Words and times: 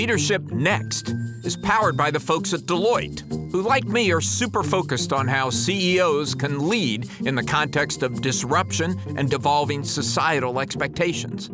Leadership 0.00 0.50
Next 0.50 1.10
is 1.44 1.58
powered 1.58 1.94
by 1.94 2.10
the 2.10 2.18
folks 2.18 2.54
at 2.54 2.60
Deloitte, 2.60 3.20
who, 3.52 3.60
like 3.60 3.84
me, 3.84 4.10
are 4.12 4.20
super 4.22 4.62
focused 4.62 5.12
on 5.12 5.28
how 5.28 5.50
CEOs 5.50 6.34
can 6.34 6.70
lead 6.70 7.06
in 7.26 7.34
the 7.34 7.44
context 7.44 8.02
of 8.02 8.22
disruption 8.22 8.98
and 9.18 9.30
devolving 9.30 9.84
societal 9.84 10.58
expectations. 10.58 11.50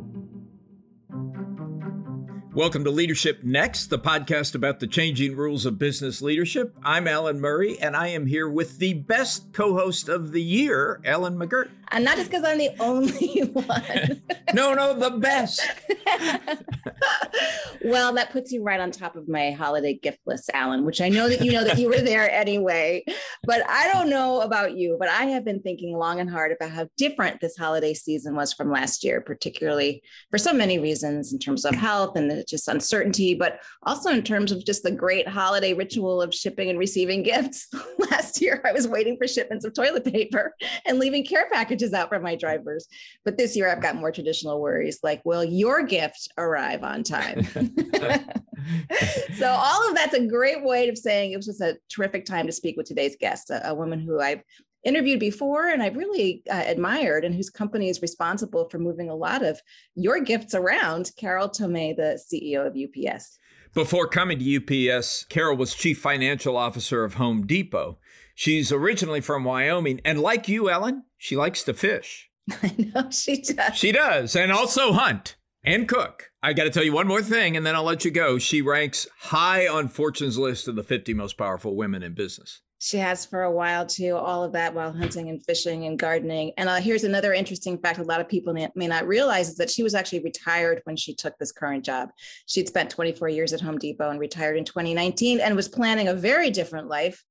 Welcome 2.57 2.85
to 2.85 2.91
Leadership 2.91 3.45
Next, 3.45 3.91
the 3.91 3.99
podcast 3.99 4.55
about 4.55 4.81
the 4.81 4.87
changing 4.87 5.37
rules 5.37 5.67
of 5.67 5.79
business 5.79 6.23
leadership. 6.23 6.75
I'm 6.83 7.07
Alan 7.07 7.39
Murray, 7.39 7.79
and 7.79 7.95
I 7.95 8.07
am 8.07 8.25
here 8.25 8.49
with 8.49 8.79
the 8.79 8.95
best 8.95 9.53
co 9.53 9.75
host 9.75 10.09
of 10.09 10.33
the 10.33 10.41
year, 10.41 11.03
Ellen 11.05 11.37
McGirt. 11.37 11.69
And 11.89 12.03
not 12.03 12.17
just 12.17 12.31
because 12.31 12.45
I'm 12.45 12.57
the 12.57 12.71
only 12.81 13.41
one. 13.53 14.23
no, 14.55 14.73
no, 14.75 14.95
the 14.99 15.11
best. 15.19 15.63
well, 17.85 18.15
that 18.15 18.31
puts 18.31 18.51
you 18.53 18.63
right 18.63 18.81
on 18.81 18.91
top 18.91 19.17
of 19.17 19.29
my 19.29 19.53
holiday 19.53 19.95
gift 19.95 20.21
list, 20.27 20.51
Alan, 20.53 20.85
which 20.85 21.01
I 21.01 21.09
know 21.09 21.29
that 21.29 21.45
you 21.45 21.53
know 21.53 21.63
that 21.63 21.79
you 21.79 21.89
were 21.89 22.01
there 22.01 22.31
anyway. 22.31 23.05
But 23.45 23.69
I 23.69 23.89
don't 23.93 24.11
know 24.11 24.41
about 24.41 24.77
you, 24.77 24.97
but 24.99 25.09
I 25.09 25.27
have 25.27 25.45
been 25.45 25.61
thinking 25.61 25.97
long 25.97 26.21
and 26.21 26.31
hard 26.31 26.53
about 26.53 26.71
how 26.71 26.89
different 26.97 27.41
this 27.41 27.57
holiday 27.57 27.95
season 27.95 28.35
was 28.35 28.53
from 28.53 28.73
last 28.73 29.05
year, 29.05 29.21
particularly 29.21 30.03
for 30.31 30.39
so 30.39 30.53
many 30.53 30.79
reasons 30.79 31.33
in 31.33 31.39
terms 31.39 31.65
of 31.65 31.75
health 31.75 32.17
and 32.17 32.31
the, 32.31 32.46
just 32.47 32.69
uncertainty, 32.69 33.35
but 33.35 33.61
also 33.83 34.11
in 34.11 34.23
terms 34.23 34.53
of 34.53 34.65
just 34.65 34.83
the 34.83 34.91
great 34.91 35.29
holiday 35.29 35.75
ritual 35.75 36.23
of 36.23 36.35
shipping 36.35 36.71
and 36.71 36.79
receiving 36.79 37.23
gifts. 37.25 37.69
last 38.11 38.41
year, 38.41 38.61
I 38.65 38.73
was 38.73 38.89
waiting 38.89 39.17
for 39.17 39.27
shipments 39.27 39.65
of 39.65 39.75
toilet 39.75 40.05
paper 40.05 40.55
and 40.85 40.99
leaving 40.99 41.25
care 41.25 41.49
packages 41.51 41.93
out 41.93 42.09
for 42.09 42.19
my 42.19 42.37
drivers. 42.37 42.87
But 43.25 43.37
this 43.37 43.57
year 43.57 43.71
I've 43.71 43.83
got 43.83 43.97
more 43.97 44.13
traditional 44.13 44.61
worries 44.61 45.01
like, 45.03 45.23
will 45.25 45.45
your 45.45 45.83
gift 45.83 46.29
arrive 46.39 46.83
on 46.83 47.03
time? 47.03 47.45
so 49.37 49.49
all 49.49 49.89
of 49.89 49.95
that's 49.95 50.15
a 50.15 50.27
great 50.27 50.65
way 50.65 50.89
of 50.89 50.99
saying 50.99 51.33
it 51.33 51.37
was 51.37 51.47
just 51.47 51.61
a 51.61 51.79
terrific 51.89 52.25
time 52.25 52.47
to 52.47 52.53
speak 52.53 52.77
with 52.77 52.87
today's 52.87 53.17
guest, 53.19 53.51
a, 53.51 53.71
a 53.71 53.75
woman 53.75 54.01
who 54.01 54.21
I've 54.21 54.43
interviewed 54.87 55.21
before 55.21 55.69
and 55.69 55.83
I've 55.83 55.97
really 55.97 56.43
uh, 56.51 56.63
admired 56.65 57.25
and 57.25 57.35
whose 57.35 57.51
company 57.51 57.89
is 57.89 58.01
responsible 58.01 58.69
for 58.69 58.79
moving 58.79 59.11
a 59.11 59.15
lot 59.15 59.43
of 59.43 59.61
your 59.95 60.21
gifts 60.21 60.55
around, 60.55 61.11
Carol 61.19 61.49
Tomé, 61.49 61.95
the 61.97 62.19
CEO 62.19 62.67
of 62.67 62.77
UPS. 62.77 63.39
Before 63.75 64.07
coming 64.07 64.39
to 64.39 64.91
UPS, 64.91 65.25
Carol 65.25 65.57
was 65.57 65.75
chief 65.75 65.99
financial 65.99 66.57
officer 66.57 67.05
of 67.05 67.15
Home 67.15 67.47
Depot. 67.47 67.99
She's 68.35 68.73
originally 68.73 69.21
from 69.21 69.45
Wyoming, 69.45 70.01
and 70.05 70.21
like 70.21 70.49
you, 70.49 70.71
Ellen, 70.71 71.05
she 71.19 71.37
likes 71.37 71.63
to 71.65 71.75
fish. 71.75 72.31
I 72.63 72.75
know 72.79 73.11
she 73.11 73.43
does. 73.43 73.77
She 73.77 73.93
does, 73.93 74.37
and 74.37 74.53
also 74.53 74.93
hunt 74.93 75.37
and 75.65 75.89
cook. 75.89 76.31
I 76.43 76.53
got 76.53 76.65
to 76.65 76.71
tell 76.71 76.85
you 76.85 76.93
one 76.93 77.09
more 77.09 77.23
thing, 77.23 77.57
and 77.57 77.67
then 77.67 77.75
I'll 77.75 77.83
let 77.83 78.05
you 78.05 78.11
go. 78.11 78.39
She 78.39 78.63
ranks 78.63 79.07
high 79.19 79.67
on 79.67 79.89
Fortune's 79.89 80.39
list 80.39 80.69
of 80.69 80.77
the 80.77 80.83
50 80.83 81.13
most 81.13 81.37
powerful 81.37 81.77
women 81.77 82.03
in 82.03 82.15
business. 82.15 82.63
She 82.79 82.99
has 82.99 83.25
for 83.25 83.43
a 83.43 83.51
while 83.51 83.87
too, 83.87 84.17
all 84.17 84.45
of 84.45 84.53
that 84.53 84.75
while 84.75 84.93
hunting 84.93 85.31
and 85.31 85.43
fishing 85.45 85.87
and 85.87 85.99
gardening. 85.99 86.53
And 86.59 86.69
uh, 86.69 86.77
here's 86.77 87.05
another 87.05 87.33
interesting 87.33 87.79
fact 87.79 87.99
a 87.99 88.03
lot 88.03 88.21
of 88.21 88.29
people 88.29 88.53
may 88.53 88.87
not 88.87 89.07
realize 89.07 89.49
is 89.49 89.57
that 89.57 89.71
she 89.71 89.83
was 89.83 89.95
actually 89.95 90.21
retired 90.21 90.83
when 90.85 90.97
she 90.97 91.15
took 91.15 91.39
this 91.39 91.53
current 91.53 91.85
job. 91.85 92.11
She'd 92.47 92.69
spent 92.69 92.91
24 92.91 93.31
years 93.31 93.55
at 93.55 93.63
Home 93.63 93.79
Depot 93.79 94.11
and 94.11 94.21
retired 94.21 94.59
in 94.59 94.65
2019 94.65 95.41
and 95.41 95.57
was 95.57 95.69
planning 95.69 96.09
a 96.09 96.15
very 96.15 96.51
different 96.51 96.89
life. 96.89 97.25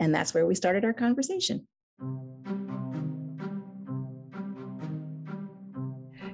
And 0.00 0.14
that's 0.14 0.32
where 0.32 0.46
we 0.46 0.54
started 0.54 0.84
our 0.84 0.94
conversation. 0.94 1.66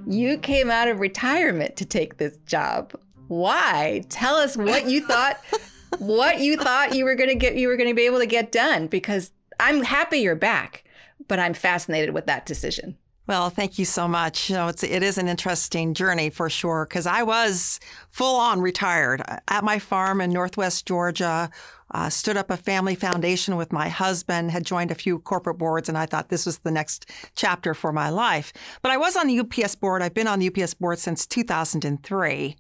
You 0.06 0.38
came 0.38 0.70
out 0.70 0.88
of 0.88 1.00
retirement 1.00 1.76
to 1.76 1.84
take 1.84 2.18
this 2.18 2.36
job. 2.46 2.92
Why? 3.26 4.04
Tell 4.08 4.36
us 4.36 4.56
what 4.56 4.88
you 4.88 5.04
thought 5.06 5.40
what 5.98 6.40
you 6.40 6.56
thought 6.56 6.94
you 6.94 7.04
were 7.04 7.14
going 7.14 7.28
to 7.28 7.34
get 7.34 7.56
you 7.56 7.68
were 7.68 7.76
going 7.76 7.88
to 7.88 7.94
be 7.94 8.06
able 8.06 8.18
to 8.18 8.26
get 8.26 8.52
done 8.52 8.86
because 8.86 9.30
I'm 9.60 9.82
happy 9.82 10.18
you're 10.18 10.34
back, 10.34 10.84
but 11.28 11.38
I'm 11.38 11.54
fascinated 11.54 12.14
with 12.14 12.26
that 12.26 12.46
decision. 12.46 12.96
Well, 13.28 13.50
thank 13.50 13.78
you 13.78 13.84
so 13.84 14.08
much. 14.08 14.50
You 14.50 14.56
know, 14.56 14.68
it's 14.68 14.82
it 14.82 15.02
is 15.02 15.16
an 15.16 15.28
interesting 15.28 15.94
journey 15.94 16.28
for 16.28 16.50
sure 16.50 16.86
because 16.88 17.06
I 17.06 17.22
was 17.22 17.78
full 18.10 18.36
on 18.36 18.60
retired 18.60 19.22
uh, 19.26 19.38
at 19.48 19.62
my 19.62 19.78
farm 19.78 20.20
in 20.20 20.30
Northwest 20.30 20.86
Georgia 20.86 21.50
uh, 21.92 22.08
stood 22.08 22.36
up 22.36 22.50
a 22.50 22.56
family 22.56 22.94
foundation 22.94 23.56
with 23.56 23.72
my 23.72 23.88
husband, 23.88 24.50
had 24.50 24.64
joined 24.64 24.90
a 24.90 24.94
few 24.94 25.18
corporate 25.18 25.58
boards, 25.58 25.88
and 25.88 25.98
I 25.98 26.06
thought 26.06 26.28
this 26.28 26.46
was 26.46 26.58
the 26.58 26.70
next 26.70 27.10
chapter 27.34 27.74
for 27.74 27.92
my 27.92 28.08
life. 28.10 28.52
But 28.82 28.92
I 28.92 28.96
was 28.96 29.16
on 29.16 29.26
the 29.26 29.40
UPS 29.40 29.74
board. 29.74 30.02
I've 30.02 30.14
been 30.14 30.26
on 30.26 30.38
the 30.38 30.48
UPS 30.48 30.74
board 30.74 30.98
since 30.98 31.26
2003. 31.26 32.56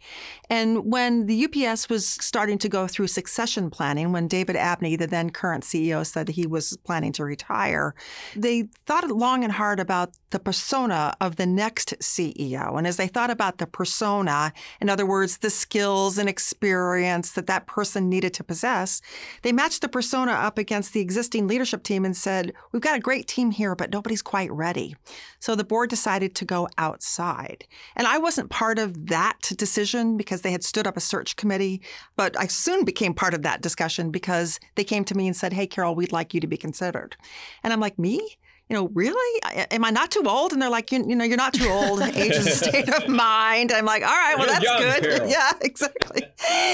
And 0.50 0.92
when 0.92 1.26
the 1.26 1.46
UPS 1.46 1.88
was 1.88 2.06
starting 2.06 2.58
to 2.58 2.68
go 2.68 2.86
through 2.86 3.06
succession 3.06 3.70
planning, 3.70 4.12
when 4.12 4.28
David 4.28 4.56
Abney, 4.56 4.96
the 4.96 5.06
then 5.06 5.30
current 5.30 5.64
CEO, 5.64 6.06
said 6.06 6.28
he 6.28 6.46
was 6.46 6.76
planning 6.84 7.12
to 7.12 7.24
retire, 7.24 7.94
they 8.36 8.68
thought 8.86 9.08
long 9.10 9.44
and 9.44 9.52
hard 9.52 9.80
about 9.80 10.12
the 10.32 10.40
persona 10.40 11.14
of 11.20 11.36
the 11.36 11.46
next 11.46 11.94
CEO. 12.00 12.76
And 12.76 12.86
as 12.86 12.96
they 12.96 13.06
thought 13.06 13.30
about 13.30 13.58
the 13.58 13.66
persona, 13.66 14.52
in 14.80 14.90
other 14.90 15.06
words, 15.06 15.38
the 15.38 15.50
skills 15.50 16.18
and 16.18 16.28
experience 16.28 17.32
that 17.32 17.46
that 17.46 17.66
person 17.66 18.08
needed 18.08 18.34
to 18.34 18.44
possess, 18.44 19.00
they 19.42 19.52
matched 19.52 19.82
the 19.82 19.88
persona 19.88 20.32
up 20.32 20.58
against 20.58 20.92
the 20.92 21.00
existing 21.00 21.46
leadership 21.46 21.82
team 21.84 22.04
and 22.04 22.16
said, 22.16 22.52
We've 22.72 22.82
got 22.82 22.96
a 22.96 23.00
great 23.00 23.28
team 23.28 23.50
here, 23.50 23.76
but 23.76 23.92
nobody's 23.92 24.22
quite 24.22 24.50
ready. 24.50 24.96
So 25.38 25.54
the 25.54 25.64
board 25.64 25.90
decided 25.90 26.34
to 26.36 26.44
go 26.44 26.68
outside. 26.78 27.66
And 27.94 28.06
I 28.06 28.18
wasn't 28.18 28.50
part 28.50 28.78
of 28.78 29.06
that 29.06 29.38
decision 29.56 30.16
because 30.16 30.40
they 30.40 30.52
had 30.52 30.64
stood 30.64 30.86
up 30.86 30.96
a 30.96 31.00
search 31.00 31.36
committee, 31.36 31.82
but 32.16 32.38
I 32.38 32.46
soon 32.46 32.84
became 32.84 33.14
part 33.14 33.34
of 33.34 33.42
that 33.42 33.60
discussion 33.60 34.10
because 34.10 34.58
they 34.74 34.84
came 34.84 35.04
to 35.04 35.16
me 35.16 35.26
and 35.26 35.36
said, 35.36 35.52
Hey, 35.52 35.66
Carol, 35.66 35.94
we'd 35.94 36.12
like 36.12 36.34
you 36.34 36.40
to 36.40 36.46
be 36.46 36.56
considered. 36.56 37.16
And 37.62 37.72
I'm 37.72 37.80
like, 37.80 37.98
Me? 37.98 38.38
You 38.72 38.78
know, 38.78 38.88
really? 38.94 39.42
Am 39.70 39.84
I 39.84 39.90
not 39.90 40.10
too 40.10 40.22
old? 40.26 40.54
And 40.54 40.62
they're 40.62 40.70
like, 40.70 40.90
you, 40.92 41.04
you 41.06 41.14
know, 41.14 41.24
you're 41.24 41.36
not 41.36 41.52
too 41.52 41.68
old. 41.68 42.00
Age 42.14 42.32
is 42.32 42.46
a 42.46 42.50
state 42.52 42.88
of 42.88 43.06
mind. 43.06 43.70
I'm 43.70 43.84
like, 43.84 44.02
all 44.02 44.08
right, 44.08 44.34
well, 44.38 44.46
that's 44.46 44.64
young, 44.64 44.78
good. 44.80 45.02
Carol. 45.02 45.28
Yeah, 45.32 45.52
exactly. 45.60 46.22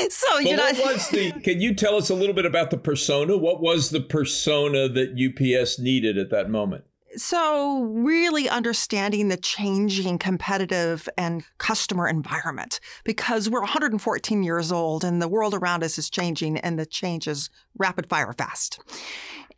So 0.09 0.39
you 0.39 0.57
know, 0.57 0.73
what 0.75 1.09
the? 1.11 1.33
Can 1.43 1.61
you 1.61 1.75
tell 1.75 1.97
us 1.97 2.09
a 2.09 2.15
little 2.15 2.37
bit 2.37 2.47
about 2.47 2.71
the 2.71 2.79
persona? 2.79 3.37
What 3.37 3.61
was 3.61 3.91
the 3.91 4.01
persona 4.01 4.89
that 4.89 5.11
UPS 5.19 5.81
needed 5.81 6.17
at 6.17 6.31
that 6.31 6.49
moment? 6.49 6.85
So, 7.17 7.83
really 7.83 8.49
understanding 8.49 9.27
the 9.27 9.37
changing 9.37 10.19
competitive 10.19 11.09
and 11.17 11.43
customer 11.57 12.07
environment 12.07 12.79
because 13.03 13.51
we're 13.51 13.61
114 13.61 14.43
years 14.45 14.71
old 14.71 15.03
and 15.03 15.21
the 15.21 15.27
world 15.27 15.55
around 15.55 15.83
us 15.83 15.99
is 15.99 16.11
changing 16.11 16.59
and 16.59 16.79
the 16.79 16.87
change 16.87 17.27
is 17.27 17.51
rapid 17.77 18.09
fire 18.09 18.33
fast. 18.35 18.79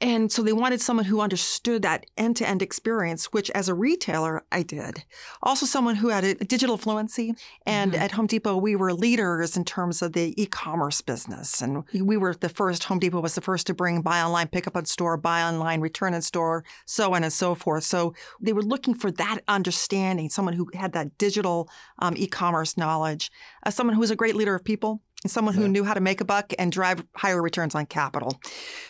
And 0.00 0.32
so 0.32 0.42
they 0.42 0.52
wanted 0.52 0.80
someone 0.80 1.04
who 1.04 1.20
understood 1.20 1.82
that 1.82 2.06
end 2.16 2.36
to 2.36 2.48
end 2.48 2.62
experience, 2.62 3.26
which 3.26 3.50
as 3.50 3.68
a 3.68 3.74
retailer, 3.74 4.42
I 4.50 4.62
did. 4.62 5.04
Also, 5.42 5.66
someone 5.66 5.94
who 5.94 6.08
had 6.08 6.24
a 6.24 6.34
digital 6.34 6.78
fluency. 6.78 7.34
And 7.66 7.92
mm-hmm. 7.92 8.02
at 8.02 8.12
Home 8.12 8.26
Depot, 8.26 8.56
we 8.56 8.76
were 8.76 8.94
leaders 8.94 9.56
in 9.56 9.64
terms 9.64 10.00
of 10.00 10.14
the 10.14 10.40
e 10.40 10.46
commerce 10.46 11.02
business. 11.02 11.60
And 11.60 11.84
we 11.92 12.16
were 12.16 12.34
the 12.34 12.48
first, 12.48 12.84
Home 12.84 12.98
Depot 12.98 13.20
was 13.20 13.34
the 13.34 13.40
first 13.40 13.66
to 13.66 13.74
bring 13.74 14.00
buy 14.00 14.22
online, 14.22 14.48
pick 14.48 14.66
up 14.66 14.76
in 14.76 14.86
store, 14.86 15.16
buy 15.16 15.42
online, 15.42 15.80
return 15.80 16.14
in 16.14 16.22
store, 16.22 16.64
so 16.86 17.14
on 17.14 17.22
and 17.22 17.32
so 17.32 17.54
forth. 17.54 17.84
So 17.84 18.14
they 18.40 18.54
were 18.54 18.62
looking 18.62 18.94
for 18.94 19.10
that 19.12 19.40
understanding, 19.48 20.30
someone 20.30 20.54
who 20.54 20.70
had 20.74 20.92
that 20.92 21.18
digital 21.18 21.68
um, 21.98 22.14
e 22.16 22.26
commerce 22.26 22.76
knowledge, 22.76 23.30
uh, 23.64 23.70
someone 23.70 23.94
who 23.94 24.00
was 24.00 24.10
a 24.10 24.16
great 24.16 24.36
leader 24.36 24.54
of 24.54 24.64
people 24.64 25.02
someone 25.26 25.54
who 25.54 25.62
yeah. 25.62 25.68
knew 25.68 25.84
how 25.84 25.94
to 25.94 26.00
make 26.00 26.20
a 26.20 26.24
buck 26.24 26.52
and 26.58 26.72
drive 26.72 27.04
higher 27.16 27.42
returns 27.42 27.74
on 27.74 27.86
capital. 27.86 28.40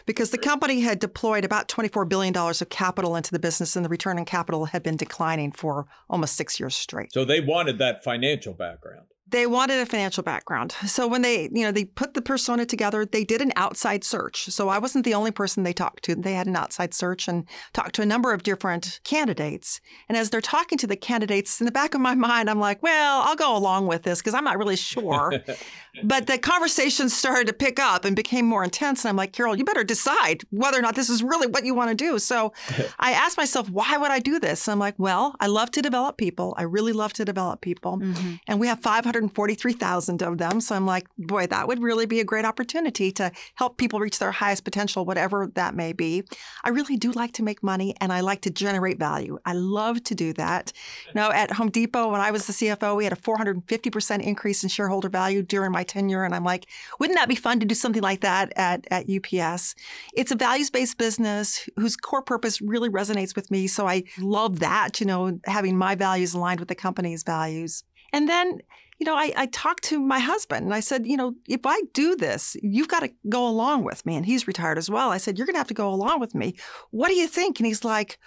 Because 0.06 0.30
the 0.30 0.38
company 0.38 0.80
had 0.80 0.98
deployed 0.98 1.44
about 1.44 1.68
$24 1.68 2.08
billion 2.08 2.36
of 2.36 2.68
capital 2.68 3.16
into 3.16 3.30
the 3.32 3.38
business, 3.38 3.76
and 3.76 3.84
the 3.84 3.88
return 3.88 4.18
on 4.18 4.24
capital 4.24 4.66
had 4.66 4.82
been 4.82 4.96
declining 4.96 5.52
for 5.52 5.86
almost 6.08 6.36
six 6.36 6.60
years 6.60 6.76
straight. 6.76 7.12
So 7.12 7.24
they 7.24 7.40
wanted 7.40 7.78
that 7.78 8.04
financial 8.04 8.52
background. 8.52 9.06
They 9.30 9.46
wanted 9.46 9.80
a 9.80 9.86
financial 9.86 10.22
background. 10.22 10.72
So 10.86 11.06
when 11.06 11.22
they, 11.22 11.48
you 11.52 11.62
know, 11.62 11.72
they 11.72 11.84
put 11.84 12.14
the 12.14 12.22
persona 12.22 12.66
together, 12.66 13.04
they 13.04 13.24
did 13.24 13.40
an 13.40 13.52
outside 13.56 14.04
search. 14.04 14.46
So 14.46 14.68
I 14.68 14.78
wasn't 14.78 15.04
the 15.04 15.14
only 15.14 15.30
person 15.30 15.62
they 15.62 15.72
talked 15.72 16.04
to. 16.04 16.14
They 16.14 16.34
had 16.34 16.46
an 16.46 16.56
outside 16.56 16.94
search 16.94 17.28
and 17.28 17.44
talked 17.72 17.94
to 17.96 18.02
a 18.02 18.06
number 18.06 18.32
of 18.32 18.42
different 18.42 19.00
candidates. 19.04 19.80
And 20.08 20.16
as 20.18 20.30
they're 20.30 20.40
talking 20.40 20.78
to 20.78 20.86
the 20.86 20.96
candidates, 20.96 21.60
in 21.60 21.66
the 21.66 21.72
back 21.72 21.94
of 21.94 22.00
my 22.00 22.14
mind, 22.14 22.50
I'm 22.50 22.60
like, 22.60 22.82
well, 22.82 23.22
I'll 23.22 23.36
go 23.36 23.56
along 23.56 23.86
with 23.86 24.02
this 24.02 24.20
because 24.20 24.34
I'm 24.34 24.44
not 24.44 24.58
really 24.58 24.76
sure. 24.76 25.32
but 26.04 26.26
the 26.26 26.38
conversation 26.38 27.08
started 27.08 27.46
to 27.46 27.52
pick 27.52 27.78
up 27.78 28.04
and 28.04 28.16
became 28.16 28.46
more 28.46 28.64
intense. 28.64 29.04
And 29.04 29.10
I'm 29.10 29.16
like, 29.16 29.32
Carol, 29.32 29.56
you 29.56 29.64
better 29.64 29.84
decide 29.84 30.42
whether 30.50 30.78
or 30.78 30.82
not 30.82 30.94
this 30.94 31.10
is 31.10 31.22
really 31.22 31.46
what 31.46 31.64
you 31.64 31.74
want 31.74 31.90
to 31.90 31.94
do. 31.94 32.18
So 32.18 32.52
I 32.98 33.12
asked 33.12 33.36
myself, 33.36 33.70
why 33.70 33.96
would 33.96 34.10
I 34.10 34.18
do 34.18 34.38
this? 34.38 34.66
And 34.66 34.72
I'm 34.72 34.78
like, 34.78 34.94
well, 34.98 35.36
I 35.40 35.46
love 35.46 35.70
to 35.72 35.82
develop 35.82 36.16
people. 36.16 36.54
I 36.56 36.62
really 36.62 36.92
love 36.92 37.12
to 37.14 37.24
develop 37.24 37.60
people. 37.60 37.98
Mm-hmm. 37.98 38.34
And 38.46 38.60
we 38.60 38.66
have 38.66 38.80
500 38.80 39.19
143,000 39.20 40.22
of 40.22 40.38
them. 40.38 40.60
So 40.60 40.74
I'm 40.74 40.86
like, 40.86 41.06
boy, 41.18 41.46
that 41.46 41.68
would 41.68 41.82
really 41.82 42.06
be 42.06 42.20
a 42.20 42.24
great 42.24 42.44
opportunity 42.44 43.12
to 43.12 43.30
help 43.54 43.76
people 43.76 44.00
reach 44.00 44.18
their 44.18 44.32
highest 44.32 44.64
potential, 44.64 45.04
whatever 45.04 45.50
that 45.54 45.74
may 45.74 45.92
be. 45.92 46.24
I 46.64 46.70
really 46.70 46.96
do 46.96 47.12
like 47.12 47.32
to 47.32 47.42
make 47.42 47.62
money 47.62 47.94
and 48.00 48.12
I 48.12 48.20
like 48.20 48.40
to 48.42 48.50
generate 48.50 48.98
value. 48.98 49.38
I 49.44 49.52
love 49.52 50.02
to 50.04 50.14
do 50.14 50.32
that. 50.34 50.72
Now, 51.14 51.30
at 51.30 51.52
Home 51.52 51.70
Depot, 51.70 52.10
when 52.10 52.20
I 52.20 52.30
was 52.30 52.46
the 52.46 52.52
CFO, 52.52 52.96
we 52.96 53.04
had 53.04 53.12
a 53.12 53.16
450% 53.16 54.22
increase 54.22 54.62
in 54.62 54.68
shareholder 54.68 55.08
value 55.08 55.42
during 55.42 55.72
my 55.72 55.84
tenure. 55.84 56.24
And 56.24 56.34
I'm 56.34 56.44
like, 56.44 56.66
wouldn't 56.98 57.18
that 57.18 57.28
be 57.28 57.34
fun 57.34 57.60
to 57.60 57.66
do 57.66 57.74
something 57.74 58.02
like 58.02 58.20
that 58.20 58.52
at, 58.56 58.86
at 58.90 59.06
UPS? 59.10 59.74
It's 60.14 60.30
a 60.30 60.36
values 60.36 60.70
based 60.70 60.96
business 60.98 61.68
whose 61.76 61.96
core 61.96 62.22
purpose 62.22 62.60
really 62.60 62.88
resonates 62.88 63.36
with 63.36 63.50
me. 63.50 63.66
So 63.66 63.86
I 63.86 64.04
love 64.18 64.60
that, 64.60 65.00
you 65.00 65.06
know, 65.06 65.38
having 65.44 65.76
my 65.76 65.94
values 65.94 66.34
aligned 66.34 66.60
with 66.60 66.68
the 66.68 66.74
company's 66.74 67.22
values. 67.22 67.84
And 68.12 68.28
then, 68.28 68.60
you 69.00 69.06
know, 69.06 69.16
I, 69.16 69.32
I 69.34 69.46
talked 69.46 69.82
to 69.84 69.98
my 69.98 70.18
husband 70.18 70.66
and 70.66 70.74
I 70.74 70.80
said, 70.80 71.06
you 71.06 71.16
know, 71.16 71.34
if 71.48 71.62
I 71.64 71.80
do 71.94 72.14
this, 72.14 72.54
you've 72.62 72.88
got 72.88 73.00
to 73.00 73.10
go 73.30 73.48
along 73.48 73.84
with 73.84 74.04
me. 74.04 74.14
And 74.14 74.26
he's 74.26 74.46
retired 74.46 74.76
as 74.76 74.90
well. 74.90 75.10
I 75.10 75.16
said, 75.16 75.38
you're 75.38 75.46
going 75.46 75.54
to 75.54 75.60
have 75.60 75.68
to 75.68 75.74
go 75.74 75.88
along 75.88 76.20
with 76.20 76.34
me. 76.34 76.54
What 76.90 77.08
do 77.08 77.14
you 77.14 77.26
think? 77.26 77.58
And 77.58 77.66
he's 77.66 77.82
like, 77.82 78.18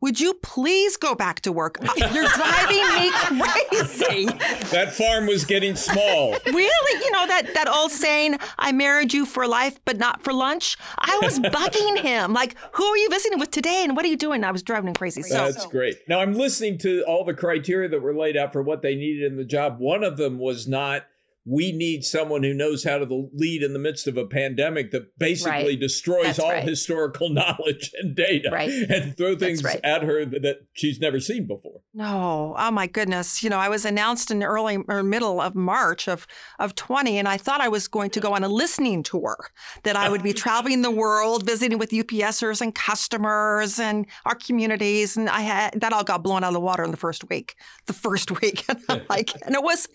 would 0.00 0.20
you 0.20 0.34
please 0.42 0.96
go 0.96 1.14
back 1.14 1.40
to 1.40 1.52
work? 1.52 1.78
Uh, 1.80 1.92
you're 2.12 2.28
driving 2.28 2.88
me 2.94 3.10
crazy. 3.10 4.26
That 4.70 4.92
farm 4.92 5.26
was 5.26 5.44
getting 5.44 5.76
small. 5.76 6.36
really? 6.46 7.04
You 7.04 7.10
know 7.12 7.26
that 7.26 7.54
that 7.54 7.68
old 7.68 7.90
saying, 7.90 8.38
I 8.58 8.72
married 8.72 9.12
you 9.14 9.24
for 9.26 9.46
life 9.46 9.80
but 9.84 9.96
not 9.96 10.22
for 10.22 10.32
lunch? 10.32 10.76
I 10.98 11.18
was 11.22 11.38
bugging 11.38 11.98
him. 11.98 12.32
Like, 12.32 12.56
who 12.72 12.84
are 12.84 12.96
you 12.96 13.08
visiting 13.10 13.38
with 13.38 13.50
today 13.50 13.82
and 13.84 13.96
what 13.96 14.04
are 14.04 14.08
you 14.08 14.16
doing? 14.16 14.44
I 14.44 14.50
was 14.52 14.62
driving 14.62 14.88
him 14.88 14.94
crazy. 14.94 15.22
So 15.22 15.34
That's 15.34 15.66
great. 15.66 15.96
Now 16.08 16.20
I'm 16.20 16.34
listening 16.34 16.78
to 16.78 17.02
all 17.08 17.24
the 17.24 17.34
criteria 17.34 17.88
that 17.88 18.02
were 18.02 18.14
laid 18.14 18.36
out 18.36 18.52
for 18.52 18.62
what 18.62 18.82
they 18.82 18.94
needed 18.94 19.30
in 19.30 19.36
the 19.36 19.44
job. 19.44 19.78
One 19.78 20.04
of 20.04 20.16
them 20.16 20.38
was 20.38 20.66
not 20.68 21.06
we 21.48 21.70
need 21.70 22.04
someone 22.04 22.42
who 22.42 22.52
knows 22.52 22.82
how 22.82 22.98
to 22.98 23.28
lead 23.32 23.62
in 23.62 23.72
the 23.72 23.78
midst 23.78 24.08
of 24.08 24.16
a 24.16 24.26
pandemic 24.26 24.90
that 24.90 25.16
basically 25.16 25.70
right. 25.70 25.80
destroys 25.80 26.24
That's 26.24 26.38
all 26.40 26.50
right. 26.50 26.64
historical 26.64 27.30
knowledge 27.32 27.92
and 28.00 28.16
data 28.16 28.50
right. 28.52 28.68
and 28.68 29.16
throw 29.16 29.36
things 29.36 29.62
right. 29.62 29.80
at 29.84 30.02
her 30.02 30.24
that 30.24 30.66
she's 30.72 30.98
never 30.98 31.20
seen 31.20 31.46
before. 31.46 31.82
No, 31.94 32.56
oh 32.58 32.70
my 32.72 32.88
goodness! 32.88 33.44
You 33.44 33.50
know, 33.50 33.58
I 33.58 33.68
was 33.68 33.84
announced 33.84 34.32
in 34.32 34.42
early 34.42 34.78
or 34.88 35.04
middle 35.04 35.40
of 35.40 35.54
March 35.54 36.08
of 36.08 36.26
of 36.58 36.74
20, 36.74 37.16
and 37.16 37.28
I 37.28 37.36
thought 37.36 37.60
I 37.60 37.68
was 37.68 37.86
going 37.86 38.10
to 38.10 38.20
go 38.20 38.34
on 38.34 38.42
a 38.42 38.48
listening 38.48 39.04
tour. 39.04 39.36
That 39.84 39.94
I 39.94 40.08
would 40.08 40.24
be 40.24 40.32
traveling 40.34 40.82
the 40.82 40.90
world, 40.90 41.46
visiting 41.46 41.78
with 41.78 41.90
UPSers 41.90 42.60
and 42.60 42.74
customers 42.74 43.78
and 43.78 44.06
our 44.24 44.34
communities, 44.34 45.16
and 45.16 45.28
I 45.28 45.42
had 45.42 45.80
that 45.80 45.92
all 45.92 46.04
got 46.04 46.24
blown 46.24 46.42
out 46.42 46.48
of 46.48 46.54
the 46.54 46.60
water 46.60 46.82
in 46.82 46.90
the 46.90 46.96
first 46.96 47.28
week. 47.28 47.54
The 47.86 47.92
first 47.92 48.40
week, 48.40 48.64
like, 49.08 49.30
and 49.46 49.54
it 49.54 49.62
was 49.62 49.88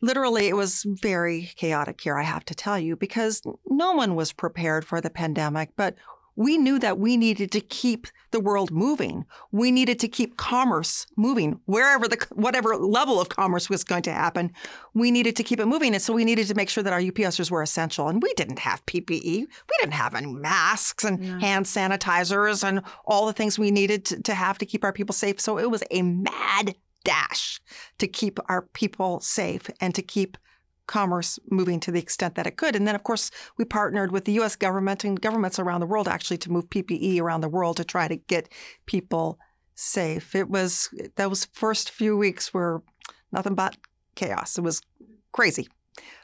literally, 0.00 0.48
it 0.48 0.56
was 0.56 0.84
very 0.86 1.50
chaotic 1.56 2.00
here, 2.00 2.18
I 2.18 2.22
have 2.22 2.44
to 2.46 2.54
tell 2.54 2.78
you, 2.78 2.96
because 2.96 3.42
no 3.68 3.92
one 3.92 4.14
was 4.14 4.32
prepared 4.32 4.84
for 4.84 5.00
the 5.00 5.10
pandemic. 5.10 5.70
But 5.76 5.96
we 6.36 6.56
knew 6.56 6.78
that 6.78 6.98
we 6.98 7.18
needed 7.18 7.50
to 7.52 7.60
keep 7.60 8.06
the 8.30 8.40
world 8.40 8.70
moving. 8.70 9.26
We 9.52 9.70
needed 9.70 9.98
to 10.00 10.08
keep 10.08 10.38
commerce 10.38 11.06
moving 11.16 11.60
wherever 11.66 12.08
the 12.08 12.24
whatever 12.32 12.76
level 12.76 13.20
of 13.20 13.28
commerce 13.28 13.68
was 13.68 13.84
going 13.84 14.02
to 14.04 14.12
happen. 14.12 14.52
We 14.94 15.10
needed 15.10 15.36
to 15.36 15.42
keep 15.42 15.60
it 15.60 15.66
moving, 15.66 15.92
and 15.92 16.02
so 16.02 16.14
we 16.14 16.24
needed 16.24 16.46
to 16.46 16.54
make 16.54 16.70
sure 16.70 16.82
that 16.82 16.92
our 16.92 17.00
UPSers 17.00 17.50
were 17.50 17.62
essential. 17.62 18.08
And 18.08 18.22
we 18.22 18.32
didn't 18.34 18.60
have 18.60 18.86
PPE. 18.86 19.22
We 19.22 19.76
didn't 19.80 19.92
have 19.94 20.14
any 20.14 20.32
masks 20.32 21.04
and 21.04 21.20
no. 21.20 21.38
hand 21.40 21.66
sanitizers 21.66 22.66
and 22.66 22.82
all 23.04 23.26
the 23.26 23.34
things 23.34 23.58
we 23.58 23.70
needed 23.70 24.06
to, 24.06 24.22
to 24.22 24.34
have 24.34 24.56
to 24.58 24.66
keep 24.66 24.82
our 24.82 24.92
people 24.92 25.12
safe. 25.12 25.40
So 25.40 25.58
it 25.58 25.70
was 25.70 25.82
a 25.90 26.00
mad 26.02 26.74
dash 27.04 27.60
to 27.98 28.06
keep 28.06 28.38
our 28.48 28.62
people 28.62 29.20
safe 29.20 29.70
and 29.80 29.94
to 29.94 30.02
keep 30.02 30.36
commerce 30.86 31.38
moving 31.48 31.78
to 31.78 31.92
the 31.92 32.00
extent 32.00 32.34
that 32.34 32.48
it 32.48 32.56
could. 32.56 32.74
And 32.74 32.86
then, 32.86 32.96
of 32.96 33.04
course, 33.04 33.30
we 33.56 33.64
partnered 33.64 34.10
with 34.10 34.24
the 34.24 34.32
US 34.40 34.56
government 34.56 35.04
and 35.04 35.20
governments 35.20 35.58
around 35.58 35.80
the 35.80 35.86
world 35.86 36.08
actually 36.08 36.38
to 36.38 36.50
move 36.50 36.68
PPE 36.68 37.20
around 37.20 37.42
the 37.42 37.48
world 37.48 37.76
to 37.76 37.84
try 37.84 38.08
to 38.08 38.16
get 38.16 38.48
people 38.86 39.38
safe. 39.76 40.34
It 40.34 40.50
was, 40.50 40.88
those 41.16 41.44
first 41.52 41.90
few 41.90 42.16
weeks 42.16 42.52
were 42.52 42.82
nothing 43.30 43.54
but 43.54 43.76
chaos. 44.16 44.58
It 44.58 44.62
was 44.62 44.82
crazy. 45.32 45.68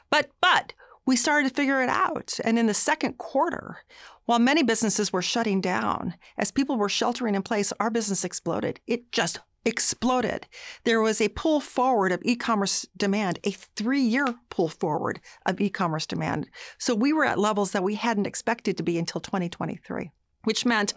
But, 0.09 0.31
but, 0.41 0.73
we 1.05 1.15
started 1.15 1.47
to 1.47 1.55
figure 1.55 1.81
it 1.81 1.89
out. 1.89 2.37
And 2.43 2.59
in 2.59 2.67
the 2.67 2.73
second 2.73 3.17
quarter, 3.17 3.77
while 4.25 4.39
many 4.39 4.61
businesses 4.61 5.13
were 5.13 5.21
shutting 5.21 5.61
down, 5.61 6.13
as 6.37 6.51
people 6.51 6.75
were 6.75 6.89
sheltering 6.89 7.33
in 7.33 7.41
place, 7.41 7.71
our 7.79 7.89
business 7.89 8.25
exploded. 8.25 8.81
It 8.85 9.09
just 9.13 9.39
exploded. 9.67 10.47
There 10.85 11.01
was 11.01 11.19
a 11.21 11.29
pull 11.29 11.59
forward 11.59 12.11
of 12.11 12.21
e 12.23 12.35
commerce 12.35 12.87
demand, 12.95 13.39
a 13.43 13.51
three 13.51 14.01
year 14.01 14.25
pull 14.49 14.69
forward 14.69 15.19
of 15.45 15.59
e 15.61 15.69
commerce 15.69 16.05
demand. 16.05 16.47
So 16.77 16.95
we 16.95 17.13
were 17.13 17.25
at 17.25 17.37
levels 17.37 17.71
that 17.71 17.83
we 17.83 17.95
hadn't 17.95 18.25
expected 18.25 18.77
to 18.77 18.83
be 18.83 18.97
until 18.97 19.21
2023 19.21 20.11
which 20.43 20.65
meant 20.65 20.93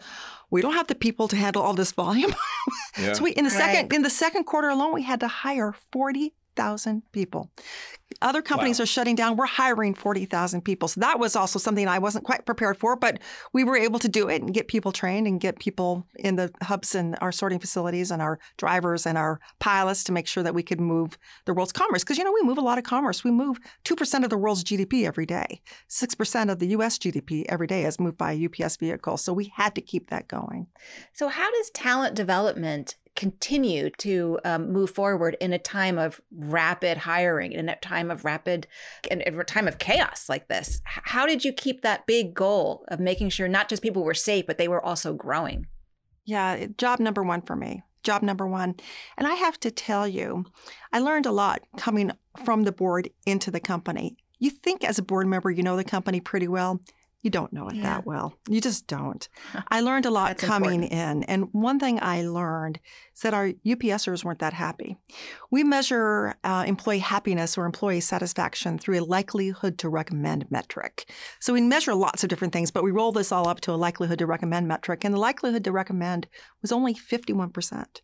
we 0.51 0.63
don't 0.63 0.75
have 0.75 0.87
the 0.87 0.95
people 0.95 1.27
to 1.27 1.35
handle 1.35 1.61
all 1.61 1.75
this 1.75 1.93
volume. 1.93 2.33
Yeah. 2.99 3.15
so 3.15 3.25
we 3.25 3.31
in 3.31 3.45
the 3.45 3.51
right. 3.51 3.59
second 3.59 3.93
in 3.93 4.03
the 4.03 4.11
second 4.11 4.45
quarter 4.45 4.69
alone 4.69 4.93
we 4.93 5.03
had 5.03 5.21
to 5.21 5.29
hire 5.29 5.75
40 5.93 6.35
40,000 6.61 7.03
people. 7.13 7.51
Other 8.23 8.43
companies 8.43 8.79
wow. 8.79 8.83
are 8.83 8.87
shutting 8.87 9.15
down. 9.15 9.37
We're 9.37 9.47
hiring 9.47 9.95
40,000 9.95 10.63
people. 10.63 10.89
So 10.89 11.01
that 11.01 11.19
was 11.19 11.37
also 11.37 11.59
something 11.59 11.87
I 11.89 11.99
wasn't 11.99 12.25
quite 12.25 12.45
prepared 12.45 12.77
for, 12.77 12.97
but 12.97 13.21
we 13.53 13.65
were 13.65 13.77
able 13.77 13.99
to 14.01 14.09
do 14.09 14.29
it 14.29 14.43
and 14.43 14.53
get 14.53 14.69
people 14.69 14.93
trained 14.93 15.27
and 15.27 15.41
get 15.41 15.59
people 15.59 16.07
in 16.17 16.37
the 16.37 16.51
hubs 16.63 16.95
and 16.95 17.17
our 17.21 17.33
sorting 17.33 17.61
facilities 17.61 18.11
and 18.11 18.21
our 18.21 18.39
drivers 18.59 19.07
and 19.07 19.17
our 19.17 19.41
pilots 19.59 20.05
to 20.05 20.13
make 20.13 20.27
sure 20.27 20.43
that 20.43 20.55
we 20.55 20.63
could 20.63 20.81
move 20.81 21.17
the 21.47 21.55
world's 21.55 21.73
commerce. 21.73 22.03
Because, 22.03 22.19
you 22.19 22.25
know, 22.25 22.33
we 22.33 22.43
move 22.43 22.59
a 22.59 22.63
lot 22.63 22.79
of 22.79 22.85
commerce. 22.85 23.25
We 23.25 23.31
move 23.31 23.59
2% 23.85 24.25
of 24.25 24.31
the 24.31 24.37
world's 24.37 24.65
GDP 24.65 25.07
every 25.07 25.27
day. 25.27 25.63
6% 25.89 26.51
of 26.51 26.59
the 26.59 26.69
US 26.69 26.99
GDP 26.99 27.45
every 27.49 27.69
day 27.69 27.85
is 27.85 28.01
moved 28.01 28.19
by 28.19 28.33
a 28.33 28.45
UPS 28.47 28.77
vehicle. 28.77 29.17
So 29.17 29.33
we 29.33 29.53
had 29.55 29.75
to 29.77 29.81
keep 29.81 30.11
that 30.11 30.29
going. 30.29 30.67
So, 31.13 31.29
how 31.29 31.51
does 31.51 31.71
talent 31.71 32.17
development 32.17 32.97
continue 33.17 33.91
to 33.99 34.39
um, 34.45 34.73
move 34.73 34.91
forward 34.91 35.37
in 35.41 35.53
a 35.53 35.59
time 35.59 35.99
of 35.99 36.21
rapid 36.31 36.99
hiring, 36.99 37.53
in 37.53 37.69
a 37.69 37.77
time 37.77 38.11
of 38.11 38.25
rapid, 38.25 38.67
and 39.11 39.23
a 39.23 39.45
time 39.45 39.69
of 39.69 39.79
chaos 39.79 40.29
like 40.29 40.49
this? 40.49 40.81
How 40.85 41.27
did 41.27 41.45
you 41.45 41.53
keep 41.53 41.83
that 41.83 42.07
big 42.07 42.35
goal 42.35 42.85
of 42.89 43.01
making 43.01 43.31
sure 43.31 43.49
not 43.49 43.69
just 43.69 43.83
people 43.83 44.05
were 44.05 44.15
safe, 44.15 44.47
but 44.47 44.59
they 44.59 44.69
were 44.69 44.85
also 44.85 45.13
growing? 45.13 45.67
Yeah, 46.25 46.67
job 46.79 47.01
number 47.01 47.23
one 47.23 47.43
for 47.43 47.57
me. 47.57 47.83
Job 48.03 48.23
number 48.23 48.47
one. 48.47 48.77
And 49.19 49.27
I 49.27 49.35
have 49.35 49.61
to 49.61 49.71
tell 49.71 50.09
you, 50.09 50.47
I 50.93 51.01
learned 51.01 51.27
a 51.27 51.33
lot 51.33 51.61
coming 51.77 52.13
from 52.45 52.63
the 52.63 52.73
board 52.73 53.11
into 53.27 53.51
the 53.51 53.61
company. 53.61 54.17
You 54.39 54.51
think 54.51 54.85
as 54.85 54.99
a 54.99 55.03
board 55.03 55.27
member, 55.27 55.51
you 55.51 55.63
know 55.63 55.77
the 55.77 55.85
company 55.85 56.21
pretty 56.21 56.49
well 56.49 56.81
you 57.23 57.31
don't 57.31 57.53
know 57.53 57.69
it 57.69 57.77
yeah. 57.77 57.83
that 57.83 58.07
well. 58.07 58.35
You 58.49 58.61
just 58.61 58.87
don't. 58.87 59.29
I 59.69 59.81
learned 59.81 60.07
a 60.07 60.11
lot 60.11 60.39
coming 60.39 60.85
important. 60.85 61.21
in. 61.21 61.23
And 61.25 61.49
one 61.53 61.79
thing 61.79 61.99
I 62.01 62.23
learned 62.23 62.81
is 63.15 63.21
that 63.21 63.35
our 63.35 63.51
UPSers 63.67 64.25
weren't 64.25 64.39
that 64.39 64.55
happy. 64.55 64.97
We 65.51 65.63
measure 65.63 66.35
uh, 66.45 66.65
employee 66.67 67.01
happiness 67.01 67.59
or 67.59 67.67
employee 67.67 68.01
satisfaction 68.01 68.79
through 68.79 69.01
a 69.01 69.05
likelihood 69.05 69.79
to 69.79 69.89
recommend 69.91 70.51
metric. 70.51 71.11
So 71.41 71.53
we 71.53 71.61
measure 71.61 71.95
lots 71.95 72.23
of 72.23 72.31
different 72.31 72.55
things, 72.55 72.71
but 72.71 72.85
we 72.85 72.91
roll 72.91 73.13
this 73.13 73.33
all 73.33 73.49
up 73.49 73.61
to 73.63 73.73
a 73.73 73.75
likelihood 73.75 74.19
to 74.21 74.27
recommend 74.27 74.67
metric. 74.67 75.05
And 75.05 75.13
the 75.13 75.19
likelihood 75.19 75.65
to 75.65 75.73
recommend 75.73 76.27
was 76.63 76.73
only 76.73 76.95
51% 76.95 78.01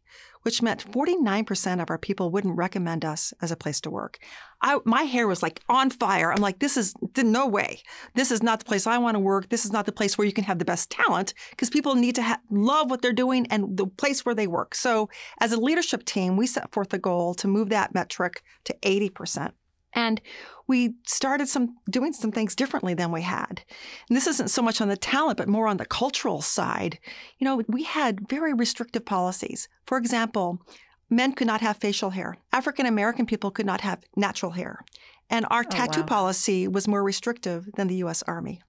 which 0.47 0.63
meant 0.63 0.89
49% 0.93 1.83
of 1.83 1.91
our 1.91 1.99
people 1.99 2.31
wouldn't 2.31 2.57
recommend 2.57 3.05
us 3.05 3.35
as 3.43 3.51
a 3.51 3.57
place 3.57 3.81
to 3.81 3.91
work. 3.91 4.21
I, 4.63 4.79
my 4.85 5.03
hair 5.03 5.27
was 5.27 5.43
like 5.43 5.61
on 5.69 5.91
fire. 5.91 6.33
I'm 6.33 6.41
like, 6.41 6.61
this 6.61 6.77
is 6.77 6.95
no 7.17 7.49
way. 7.49 7.83
This 8.15 8.31
is 8.31 8.45
not 8.45 8.61
the 8.61 8.65
place 8.65 8.87
I 8.87 8.99
want 8.99 9.17
to 9.17 9.19
work. 9.19 9.49
This 9.49 9.65
is 9.65 9.73
not 9.73 9.87
the 9.87 9.93
place 9.93 10.17
where 10.17 10.25
you 10.25 10.33
can 10.33 10.45
have 10.45 10.61
the 10.61 10.65
best 10.65 10.89
talent 10.89 11.35
because 11.51 11.69
people 11.69 11.97
need 11.97 12.15
to 12.15 12.23
ha- 12.23 12.39
love 12.49 12.89
what 12.91 13.03
they're 13.03 13.13
doing 13.13 13.49
and 13.49 13.77
the 13.77 13.89
place 13.89 14.25
where 14.25 14.37
they 14.37 14.47
work. 14.47 14.77
So, 14.77 15.11
as 15.41 15.51
a 15.51 15.59
leadership 15.59 16.05
team, 16.05 16.37
we 16.37 16.47
set 16.47 16.71
forth 16.71 16.91
the 16.91 16.99
goal 16.99 17.35
to 17.35 17.49
move 17.49 17.71
that 17.71 17.93
metric 17.93 18.45
to 18.67 18.77
80%. 18.83 19.51
And 19.93 20.21
we 20.67 20.95
started 21.07 21.49
some 21.49 21.77
doing 21.91 22.13
some 22.13 22.33
things 22.33 22.55
differently 22.55 22.95
than 22.95 23.13
we 23.13 23.23
had. 23.23 23.63
And 24.09 24.17
this 24.17 24.27
isn't 24.27 24.51
so 24.51 24.63
much 24.63 24.81
on 24.81 24.89
the 24.89 24.97
talent, 24.97 25.39
but 25.39 25.49
more 25.49 25.69
on 25.69 25.77
the 25.77 25.87
cultural 25.87 26.43
side. 26.43 26.99
You 27.39 27.45
know, 27.45 27.63
we 27.69 27.85
had 27.85 28.29
very 28.29 28.53
restrictive 28.53 29.05
policies. 29.05 29.69
For 29.87 29.97
example, 29.97 30.61
men 31.09 31.33
could 31.33 31.47
not 31.47 31.61
have 31.61 31.77
facial 31.77 32.11
hair. 32.11 32.37
African 32.53 32.87
American 32.87 33.27
people 33.27 33.51
could 33.51 33.67
not 33.67 33.81
have 33.83 34.03
natural 34.17 34.53
hair. 34.53 34.85
And 35.31 35.47
our 35.51 35.65
oh, 35.67 35.71
tattoo 35.71 36.01
wow. 36.01 36.07
policy 36.07 36.69
was 36.69 36.89
more 36.89 37.03
restrictive 37.03 37.71
than 37.77 37.89
the 37.89 37.97
US 37.97 38.23
Army. 38.25 38.61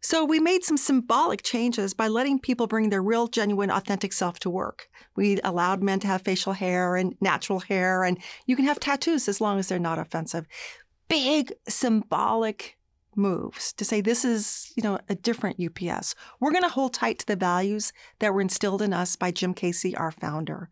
So 0.00 0.24
we 0.24 0.38
made 0.38 0.64
some 0.64 0.76
symbolic 0.76 1.42
changes 1.42 1.94
by 1.94 2.08
letting 2.08 2.38
people 2.38 2.66
bring 2.66 2.90
their 2.90 3.02
real, 3.02 3.26
genuine, 3.28 3.70
authentic 3.70 4.12
self 4.12 4.38
to 4.40 4.50
work. 4.50 4.88
We 5.16 5.40
allowed 5.42 5.82
men 5.82 6.00
to 6.00 6.06
have 6.06 6.22
facial 6.22 6.52
hair 6.52 6.96
and 6.96 7.16
natural 7.20 7.60
hair, 7.60 8.04
and 8.04 8.18
you 8.46 8.56
can 8.56 8.64
have 8.66 8.80
tattoos 8.80 9.28
as 9.28 9.40
long 9.40 9.58
as 9.58 9.68
they're 9.68 9.78
not 9.78 9.98
offensive. 9.98 10.46
Big 11.08 11.52
symbolic 11.68 12.76
moves 13.16 13.72
to 13.72 13.84
say 13.84 14.00
this 14.00 14.24
is, 14.24 14.72
you 14.76 14.82
know, 14.82 14.98
a 15.08 15.14
different 15.14 15.58
UPS. 15.60 16.14
We're 16.40 16.52
going 16.52 16.62
to 16.62 16.68
hold 16.68 16.92
tight 16.92 17.18
to 17.20 17.26
the 17.26 17.36
values 17.36 17.92
that 18.18 18.32
were 18.34 18.40
instilled 18.40 18.82
in 18.82 18.92
us 18.92 19.16
by 19.16 19.30
Jim 19.30 19.54
Casey, 19.54 19.96
our 19.96 20.10
founder. 20.10 20.70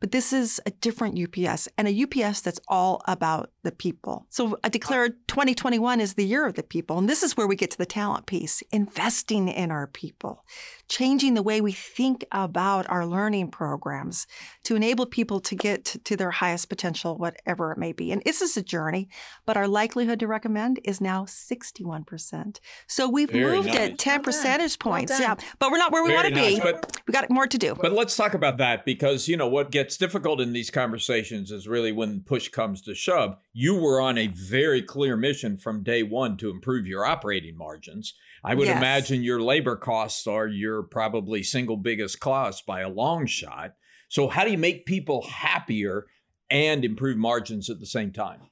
But 0.00 0.10
this 0.12 0.32
is 0.32 0.60
a 0.66 0.70
different 0.70 1.18
UPS 1.18 1.68
and 1.78 1.86
a 1.86 2.02
UPS 2.04 2.40
that's 2.40 2.60
all 2.68 3.02
about 3.06 3.50
the 3.62 3.72
people. 3.72 4.26
So 4.30 4.58
I 4.64 4.68
declared 4.70 5.16
2021 5.28 6.00
is 6.00 6.14
the 6.14 6.24
year 6.24 6.46
of 6.46 6.54
the 6.54 6.62
people. 6.62 6.96
And 6.98 7.08
this 7.08 7.22
is 7.22 7.36
where 7.36 7.46
we 7.46 7.54
get 7.56 7.70
to 7.72 7.78
the 7.78 7.84
talent 7.86 8.24
piece 8.26 8.62
investing 8.72 9.48
in 9.48 9.70
our 9.70 9.86
people, 9.86 10.44
changing 10.88 11.34
the 11.34 11.42
way 11.42 11.60
we 11.60 11.72
think 11.72 12.24
about 12.32 12.88
our 12.88 13.04
learning 13.06 13.50
programs 13.50 14.26
to 14.64 14.74
enable 14.76 15.04
people 15.06 15.40
to 15.40 15.54
get 15.54 15.84
to 16.04 16.16
their 16.16 16.30
highest 16.30 16.68
potential, 16.70 17.18
whatever 17.18 17.70
it 17.72 17.78
may 17.78 17.92
be. 17.92 18.10
And 18.12 18.22
this 18.24 18.40
is 18.40 18.56
a 18.56 18.62
journey, 18.62 19.08
but 19.44 19.58
our 19.58 19.68
likelihood 19.68 20.18
to 20.20 20.26
recommend 20.26 20.80
is 20.84 21.00
now 21.02 21.26
61%. 21.26 22.60
So 22.86 23.08
we've 23.08 23.30
Very 23.30 23.56
moved 23.56 23.68
nice. 23.68 23.76
it 23.90 23.98
10 23.98 24.14
Well 24.18 24.24
percentage 24.24 24.78
points. 24.78 25.12
done. 25.12 25.22
yeah. 25.22 25.34
But 25.58 25.70
we're 25.70 25.78
not 25.78 25.92
where 25.92 26.02
we 26.02 26.10
Very 26.10 26.22
want 26.22 26.34
to 26.34 26.40
nice, 26.40 26.54
be. 26.54 26.60
but- 26.60 26.99
we 27.10 27.12
got 27.12 27.28
more 27.28 27.46
to 27.48 27.58
do. 27.58 27.74
But 27.74 27.92
let's 27.92 28.16
talk 28.16 28.34
about 28.34 28.56
that 28.58 28.84
because, 28.84 29.26
you 29.26 29.36
know, 29.36 29.48
what 29.48 29.72
gets 29.72 29.96
difficult 29.96 30.40
in 30.40 30.52
these 30.52 30.70
conversations 30.70 31.50
is 31.50 31.66
really 31.66 31.90
when 31.90 32.20
push 32.20 32.48
comes 32.48 32.80
to 32.82 32.94
shove. 32.94 33.36
You 33.52 33.74
were 33.74 34.00
on 34.00 34.16
a 34.16 34.28
very 34.28 34.80
clear 34.80 35.16
mission 35.16 35.56
from 35.56 35.82
day 35.82 36.04
one 36.04 36.36
to 36.36 36.50
improve 36.50 36.86
your 36.86 37.04
operating 37.04 37.56
margins. 37.56 38.14
I 38.44 38.54
would 38.54 38.68
Yes. 38.68 38.76
imagine 38.76 39.24
your 39.24 39.42
labor 39.42 39.74
costs 39.74 40.26
are 40.28 40.46
your 40.46 40.84
probably 40.84 41.42
single 41.42 41.76
biggest 41.76 42.20
cost 42.20 42.64
by 42.64 42.80
a 42.80 42.88
long 42.88 43.26
shot. 43.26 43.74
So, 44.08 44.28
how 44.28 44.44
do 44.44 44.52
you 44.52 44.58
make 44.58 44.86
people 44.86 45.22
happier 45.28 46.06
and 46.48 46.84
improve 46.84 47.16
margins 47.16 47.68
at 47.68 47.80
the 47.80 47.86
same 47.86 48.12
time? 48.12 48.42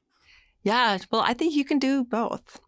Yeah, 0.64 0.98
well, 1.12 1.20
I 1.20 1.32
think 1.32 1.54
you 1.54 1.64
can 1.64 1.78
do 1.78 2.02
both. 2.04 2.58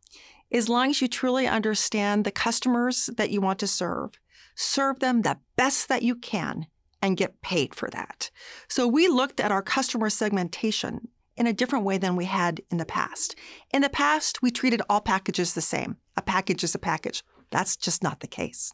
As 0.52 0.68
long 0.68 0.90
as 0.90 1.02
you 1.02 1.08
truly 1.08 1.48
understand 1.48 2.24
the 2.24 2.30
customers 2.30 3.10
that 3.16 3.30
you 3.30 3.40
want 3.40 3.58
to 3.58 3.66
serve, 3.66 4.12
serve 4.60 5.00
them 5.00 5.22
the 5.22 5.38
best 5.56 5.88
that 5.88 6.02
you 6.02 6.14
can 6.14 6.66
and 7.02 7.16
get 7.16 7.40
paid 7.40 7.74
for 7.74 7.88
that. 7.90 8.30
So 8.68 8.86
we 8.86 9.08
looked 9.08 9.40
at 9.40 9.50
our 9.50 9.62
customer 9.62 10.10
segmentation 10.10 11.08
in 11.36 11.46
a 11.46 11.52
different 11.52 11.84
way 11.86 11.96
than 11.96 12.16
we 12.16 12.26
had 12.26 12.60
in 12.70 12.76
the 12.76 12.84
past. 12.84 13.34
In 13.72 13.80
the 13.80 13.88
past, 13.88 14.42
we 14.42 14.50
treated 14.50 14.82
all 14.90 15.00
packages 15.00 15.54
the 15.54 15.62
same. 15.62 15.96
A 16.16 16.22
package 16.22 16.62
is 16.62 16.74
a 16.74 16.78
package. 16.78 17.24
That's 17.50 17.76
just 17.76 18.02
not 18.02 18.20
the 18.20 18.26
case. 18.26 18.72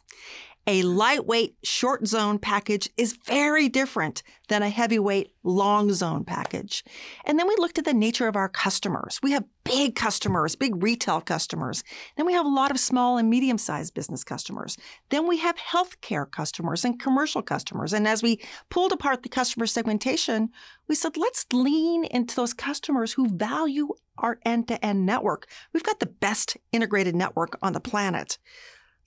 A 0.69 0.83
lightweight 0.83 1.55
short 1.63 2.05
zone 2.05 2.39
package 2.39 2.89
is 2.97 3.17
very 3.25 3.69
different 3.69 4.21
than 4.49 4.61
a 4.61 4.69
heavyweight 4.69 5.31
long 5.43 5.93
zone 5.93 6.25
package. 6.25 6.83
And 7.23 7.39
then 7.39 7.47
we 7.47 7.55
looked 7.57 7.79
at 7.79 7.85
the 7.85 7.93
nature 7.93 8.27
of 8.27 8.35
our 8.35 8.49
customers. 8.49 9.17
We 9.23 9.31
have 9.31 9.45
big 9.63 9.95
customers, 9.95 10.57
big 10.57 10.83
retail 10.83 11.21
customers. 11.21 11.85
Then 12.17 12.25
we 12.25 12.33
have 12.33 12.45
a 12.45 12.49
lot 12.49 12.71
of 12.71 12.81
small 12.81 13.17
and 13.17 13.29
medium 13.29 13.57
sized 13.57 13.93
business 13.93 14.25
customers. 14.25 14.77
Then 15.07 15.25
we 15.25 15.37
have 15.37 15.55
healthcare 15.55 16.29
customers 16.29 16.83
and 16.83 16.99
commercial 16.99 17.41
customers. 17.41 17.93
And 17.93 18.05
as 18.05 18.21
we 18.21 18.41
pulled 18.69 18.91
apart 18.91 19.23
the 19.23 19.29
customer 19.29 19.67
segmentation, 19.67 20.49
we 20.89 20.95
said, 20.95 21.15
let's 21.15 21.45
lean 21.53 22.03
into 22.03 22.35
those 22.35 22.53
customers 22.53 23.13
who 23.13 23.29
value 23.29 23.93
our 24.17 24.37
end 24.43 24.67
to 24.67 24.85
end 24.85 25.05
network. 25.05 25.47
We've 25.71 25.83
got 25.83 26.01
the 26.01 26.07
best 26.07 26.57
integrated 26.73 27.15
network 27.15 27.57
on 27.61 27.71
the 27.71 27.79
planet. 27.79 28.37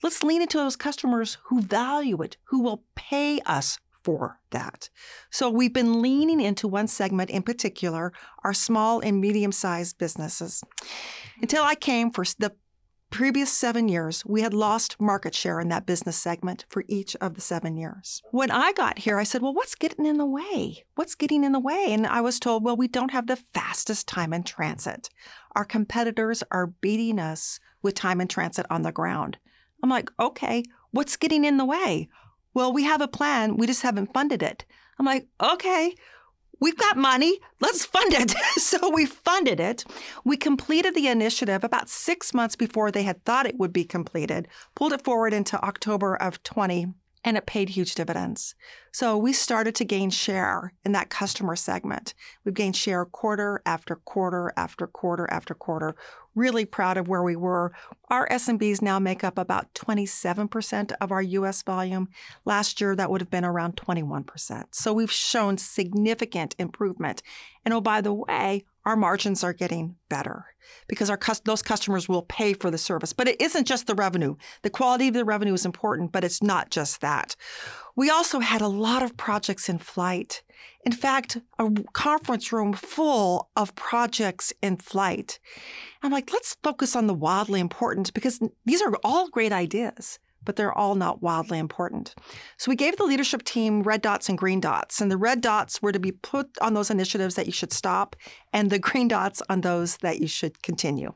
Let's 0.03 0.23
lean 0.23 0.41
into 0.41 0.57
those 0.57 0.75
customers 0.75 1.37
who 1.45 1.61
value 1.61 2.21
it, 2.21 2.37
who 2.45 2.61
will 2.61 2.83
pay 2.95 3.39
us 3.41 3.79
for 4.03 4.39
that. 4.49 4.89
So 5.29 5.49
we've 5.49 5.73
been 5.73 6.01
leaning 6.01 6.41
into 6.41 6.67
one 6.67 6.87
segment 6.87 7.29
in 7.29 7.43
particular, 7.43 8.11
our 8.43 8.53
small 8.53 8.99
and 8.99 9.21
medium 9.21 9.51
sized 9.51 9.97
businesses. 9.97 10.63
Until 11.41 11.63
I 11.63 11.75
came 11.75 12.11
for 12.11 12.25
the 12.39 12.53
previous 13.11 13.51
seven 13.51 13.89
years, 13.89 14.25
we 14.25 14.41
had 14.41 14.53
lost 14.53 14.99
market 14.99 15.35
share 15.35 15.59
in 15.59 15.67
that 15.69 15.85
business 15.85 16.17
segment 16.17 16.65
for 16.69 16.83
each 16.87 17.15
of 17.17 17.35
the 17.35 17.41
seven 17.41 17.77
years. 17.77 18.23
When 18.31 18.49
I 18.49 18.71
got 18.71 18.99
here, 18.99 19.19
I 19.19 19.23
said, 19.23 19.41
Well, 19.41 19.53
what's 19.53 19.75
getting 19.75 20.05
in 20.05 20.17
the 20.17 20.25
way? 20.25 20.83
What's 20.95 21.15
getting 21.15 21.43
in 21.43 21.51
the 21.51 21.59
way? 21.59 21.87
And 21.89 22.07
I 22.07 22.21
was 22.21 22.39
told, 22.39 22.63
Well, 22.63 22.77
we 22.77 22.87
don't 22.87 23.11
have 23.11 23.27
the 23.27 23.35
fastest 23.35 24.07
time 24.07 24.33
in 24.33 24.43
transit. 24.43 25.09
Our 25.55 25.65
competitors 25.65 26.41
are 26.51 26.67
beating 26.67 27.19
us 27.19 27.59
with 27.83 27.95
time 27.95 28.21
in 28.21 28.27
transit 28.27 28.65
on 28.69 28.81
the 28.81 28.91
ground. 28.91 29.37
I'm 29.83 29.89
like, 29.89 30.09
okay, 30.19 30.63
what's 30.91 31.17
getting 31.17 31.45
in 31.45 31.57
the 31.57 31.65
way? 31.65 32.09
Well, 32.53 32.73
we 32.73 32.83
have 32.83 33.01
a 33.01 33.07
plan. 33.07 33.57
We 33.57 33.67
just 33.67 33.81
haven't 33.81 34.13
funded 34.13 34.43
it. 34.43 34.65
I'm 34.99 35.05
like, 35.05 35.27
okay, 35.41 35.95
we've 36.59 36.77
got 36.77 36.97
money. 36.97 37.39
Let's 37.59 37.85
fund 37.85 38.13
it. 38.13 38.31
so 38.57 38.89
we 38.89 39.05
funded 39.05 39.59
it. 39.59 39.83
We 40.23 40.37
completed 40.37 40.95
the 40.95 41.07
initiative 41.07 41.63
about 41.63 41.89
six 41.89 42.33
months 42.33 42.55
before 42.55 42.91
they 42.91 43.03
had 43.03 43.23
thought 43.25 43.47
it 43.47 43.57
would 43.57 43.73
be 43.73 43.83
completed, 43.83 44.47
pulled 44.75 44.93
it 44.93 45.03
forward 45.03 45.33
into 45.33 45.61
October 45.63 46.15
of 46.15 46.43
20, 46.43 46.93
and 47.23 47.37
it 47.37 47.45
paid 47.45 47.69
huge 47.69 47.95
dividends. 47.95 48.55
So 48.91 49.17
we 49.17 49.31
started 49.31 49.75
to 49.75 49.85
gain 49.85 50.09
share 50.09 50.73
in 50.83 50.91
that 50.93 51.09
customer 51.09 51.55
segment. 51.55 52.13
We've 52.43 52.53
gained 52.53 52.75
share 52.75 53.05
quarter 53.05 53.61
after 53.65 53.95
quarter 53.95 54.51
after 54.57 54.87
quarter 54.87 55.27
after 55.31 55.53
quarter. 55.53 55.95
Really 56.33 56.65
proud 56.65 56.97
of 56.97 57.07
where 57.07 57.23
we 57.23 57.35
were. 57.35 57.73
Our 58.09 58.27
SMBs 58.29 58.81
now 58.81 58.99
make 58.99 59.23
up 59.23 59.37
about 59.37 59.73
27% 59.75 60.93
of 60.99 61.11
our 61.11 61.21
US 61.21 61.61
volume. 61.61 62.09
Last 62.45 62.81
year, 62.81 62.95
that 62.95 63.09
would 63.09 63.21
have 63.21 63.29
been 63.29 63.45
around 63.45 63.75
21%. 63.75 64.65
So 64.71 64.93
we've 64.93 65.11
shown 65.11 65.57
significant 65.57 66.55
improvement. 66.57 67.21
And 67.65 67.73
oh, 67.73 67.81
by 67.81 68.01
the 68.01 68.13
way, 68.13 68.65
our 68.85 68.95
margins 68.95 69.43
are 69.43 69.53
getting 69.53 69.95
better 70.09 70.45
because 70.87 71.09
our 71.09 71.19
those 71.45 71.61
customers 71.61 72.09
will 72.09 72.23
pay 72.23 72.53
for 72.53 72.71
the 72.71 72.77
service. 72.77 73.13
But 73.13 73.27
it 73.27 73.41
isn't 73.41 73.67
just 73.67 73.87
the 73.87 73.95
revenue. 73.95 74.35
The 74.63 74.69
quality 74.69 75.09
of 75.09 75.13
the 75.13 75.25
revenue 75.25 75.53
is 75.53 75.65
important, 75.65 76.11
but 76.11 76.23
it's 76.23 76.41
not 76.41 76.69
just 76.69 77.01
that. 77.01 77.35
We 77.95 78.09
also 78.09 78.39
had 78.39 78.61
a 78.61 78.67
lot 78.67 79.03
of 79.03 79.17
projects 79.17 79.69
in 79.69 79.77
flight. 79.77 80.43
In 80.85 80.91
fact, 80.91 81.37
a 81.59 81.71
conference 81.93 82.51
room 82.51 82.73
full 82.73 83.49
of 83.55 83.75
projects 83.75 84.53
in 84.61 84.77
flight. 84.77 85.39
I'm 86.01 86.11
like, 86.11 86.31
let's 86.31 86.57
focus 86.63 86.95
on 86.95 87.07
the 87.07 87.13
wildly 87.13 87.59
important 87.59 88.13
because 88.13 88.39
these 88.65 88.81
are 88.81 88.93
all 89.03 89.29
great 89.29 89.51
ideas, 89.51 90.19
but 90.43 90.55
they're 90.55 90.77
all 90.77 90.95
not 90.95 91.21
wildly 91.21 91.59
important. 91.59 92.15
So 92.57 92.69
we 92.69 92.75
gave 92.75 92.97
the 92.97 93.03
leadership 93.03 93.43
team 93.43 93.83
red 93.83 94.01
dots 94.01 94.29
and 94.29 94.37
green 94.37 94.59
dots, 94.59 95.01
and 95.01 95.11
the 95.11 95.17
red 95.17 95.41
dots 95.41 95.81
were 95.81 95.91
to 95.91 95.99
be 95.99 96.11
put 96.11 96.49
on 96.61 96.73
those 96.73 96.89
initiatives 96.89 97.35
that 97.35 97.45
you 97.45 97.51
should 97.51 97.73
stop, 97.73 98.15
and 98.53 98.69
the 98.69 98.79
green 98.87 99.07
dots 99.07 99.41
on 99.49 99.61
those 99.61 99.97
that 99.97 100.19
you 100.19 100.27
should 100.27 100.61
continue. 100.63 101.13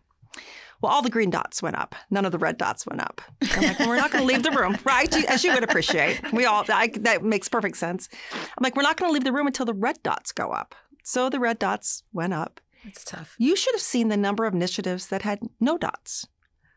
Well, 0.82 0.92
all 0.92 1.02
the 1.02 1.10
green 1.10 1.30
dots 1.30 1.64
went 1.64 1.78
up. 1.78 1.96
None 2.12 2.26
of 2.26 2.32
the 2.32 2.38
red 2.38 2.58
dots 2.58 2.86
went 2.86 3.02
up. 3.02 3.22
I'm 3.54 3.64
like, 3.64 3.80
well, 3.80 3.88
we're 3.88 3.96
not 3.96 4.12
going 4.12 4.22
to 4.22 4.28
leave 4.28 4.44
the 4.44 4.52
room, 4.52 4.78
right? 4.84 5.12
As 5.30 5.44
you 5.44 5.54
would 5.54 5.64
appreciate. 5.64 6.22
We 6.34 6.46
all, 6.46 6.66
I, 6.70 6.90
that 7.00 7.24
makes 7.24 7.48
perfect 7.48 7.78
sense. 7.78 8.10
I'm 8.34 8.62
like, 8.62 8.76
we're 8.76 8.84
not 8.84 8.98
going 8.98 9.10
to 9.10 9.14
leave 9.14 9.24
the 9.24 9.32
room 9.34 9.48
until 9.48 9.66
the 9.66 9.74
red 9.74 10.04
dots 10.04 10.32
go 10.32 10.52
up. 10.52 10.76
So 11.04 11.30
the 11.30 11.40
red 11.40 11.60
dots 11.60 12.04
went 12.14 12.34
up. 12.34 12.60
It's 12.84 13.04
tough. 13.04 13.36
You 13.40 13.56
should 13.56 13.74
have 13.74 13.82
seen 13.82 14.10
the 14.10 14.18
number 14.18 14.46
of 14.46 14.54
initiatives 14.54 15.08
that 15.08 15.24
had 15.24 15.40
no 15.60 15.78
dots. 15.78 16.28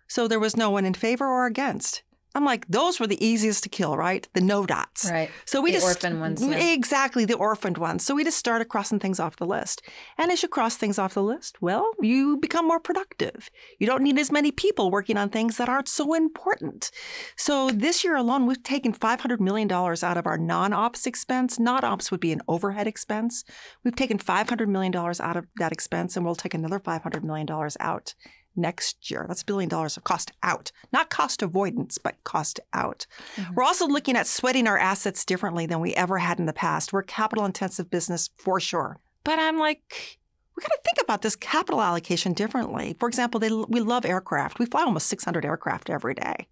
So 0.06 0.26
there 0.26 0.40
was 0.40 0.56
no 0.56 0.70
one 0.70 0.86
in 0.86 0.94
favor 0.94 1.26
or 1.26 1.46
against. 1.46 2.02
I'm 2.34 2.44
like, 2.44 2.66
those 2.68 3.00
were 3.00 3.06
the 3.06 3.24
easiest 3.24 3.62
to 3.64 3.68
kill, 3.68 3.96
right? 3.96 4.28
The 4.34 4.40
no 4.40 4.66
dots. 4.66 5.10
Right. 5.10 5.30
So 5.44 5.60
we 5.60 5.70
The 5.70 5.78
just 5.78 5.86
orphan 5.86 6.20
ones, 6.20 6.44
yeah. 6.44 6.72
Exactly, 6.72 7.24
the 7.24 7.36
orphaned 7.36 7.78
ones. 7.78 8.04
So 8.04 8.14
we 8.14 8.22
just 8.22 8.38
started 8.38 8.66
crossing 8.66 8.98
things 8.98 9.18
off 9.18 9.36
the 9.36 9.46
list. 9.46 9.82
And 10.18 10.30
as 10.30 10.42
you 10.42 10.48
cross 10.48 10.76
things 10.76 10.98
off 10.98 11.14
the 11.14 11.22
list, 11.22 11.60
well, 11.62 11.90
you 12.00 12.36
become 12.36 12.66
more 12.66 12.80
productive. 12.80 13.50
You 13.78 13.86
don't 13.86 14.02
need 14.02 14.18
as 14.18 14.30
many 14.30 14.52
people 14.52 14.90
working 14.90 15.16
on 15.16 15.30
things 15.30 15.56
that 15.56 15.68
aren't 15.68 15.88
so 15.88 16.14
important. 16.14 16.90
So 17.36 17.70
this 17.70 18.04
year 18.04 18.16
alone, 18.16 18.46
we've 18.46 18.62
taken 18.62 18.92
$500 18.92 19.40
million 19.40 19.70
out 19.72 20.16
of 20.16 20.26
our 20.26 20.38
non-ops 20.38 21.06
expense. 21.06 21.58
Non-ops 21.58 22.10
would 22.10 22.20
be 22.20 22.32
an 22.32 22.42
overhead 22.46 22.86
expense. 22.86 23.42
We've 23.84 23.96
taken 23.96 24.18
$500 24.18 24.68
million 24.68 24.94
out 24.94 25.36
of 25.36 25.46
that 25.56 25.72
expense, 25.72 26.16
and 26.16 26.24
we'll 26.24 26.34
take 26.34 26.54
another 26.54 26.78
$500 26.78 27.22
million 27.22 27.48
out 27.80 28.14
next 28.58 29.10
year. 29.10 29.24
That's 29.26 29.42
a 29.42 29.46
billion 29.46 29.68
dollars 29.68 29.96
of 29.96 30.04
cost 30.04 30.32
out, 30.42 30.70
not 30.92 31.10
cost 31.10 31.42
avoidance, 31.42 31.98
but 31.98 32.22
cost 32.24 32.60
out. 32.72 33.06
We're 33.54 33.64
also 33.64 33.86
looking 33.86 34.16
at 34.16 34.26
sweating 34.26 34.66
our 34.66 34.78
assets 34.78 35.24
differently 35.24 35.66
than 35.66 35.80
we 35.80 35.94
ever 35.94 36.18
had 36.18 36.38
in 36.38 36.46
the 36.46 36.52
past. 36.52 36.92
We're 36.92 37.00
a 37.00 37.04
capital 37.04 37.44
intensive 37.44 37.90
business 37.90 38.30
for 38.36 38.60
sure. 38.60 38.98
But 39.24 39.38
I'm 39.38 39.58
like, 39.58 40.18
we 40.56 40.62
got 40.62 40.68
to 40.72 40.80
think 40.84 41.02
about 41.02 41.22
this 41.22 41.36
capital 41.36 41.80
allocation 41.80 42.32
differently. 42.32 42.96
For 42.98 43.08
example, 43.08 43.38
they, 43.38 43.50
we 43.50 43.80
love 43.80 44.04
aircraft. 44.04 44.58
We 44.58 44.66
fly 44.66 44.82
almost 44.82 45.06
600 45.06 45.44
aircraft 45.44 45.88
every 45.88 46.14
day. 46.14 46.48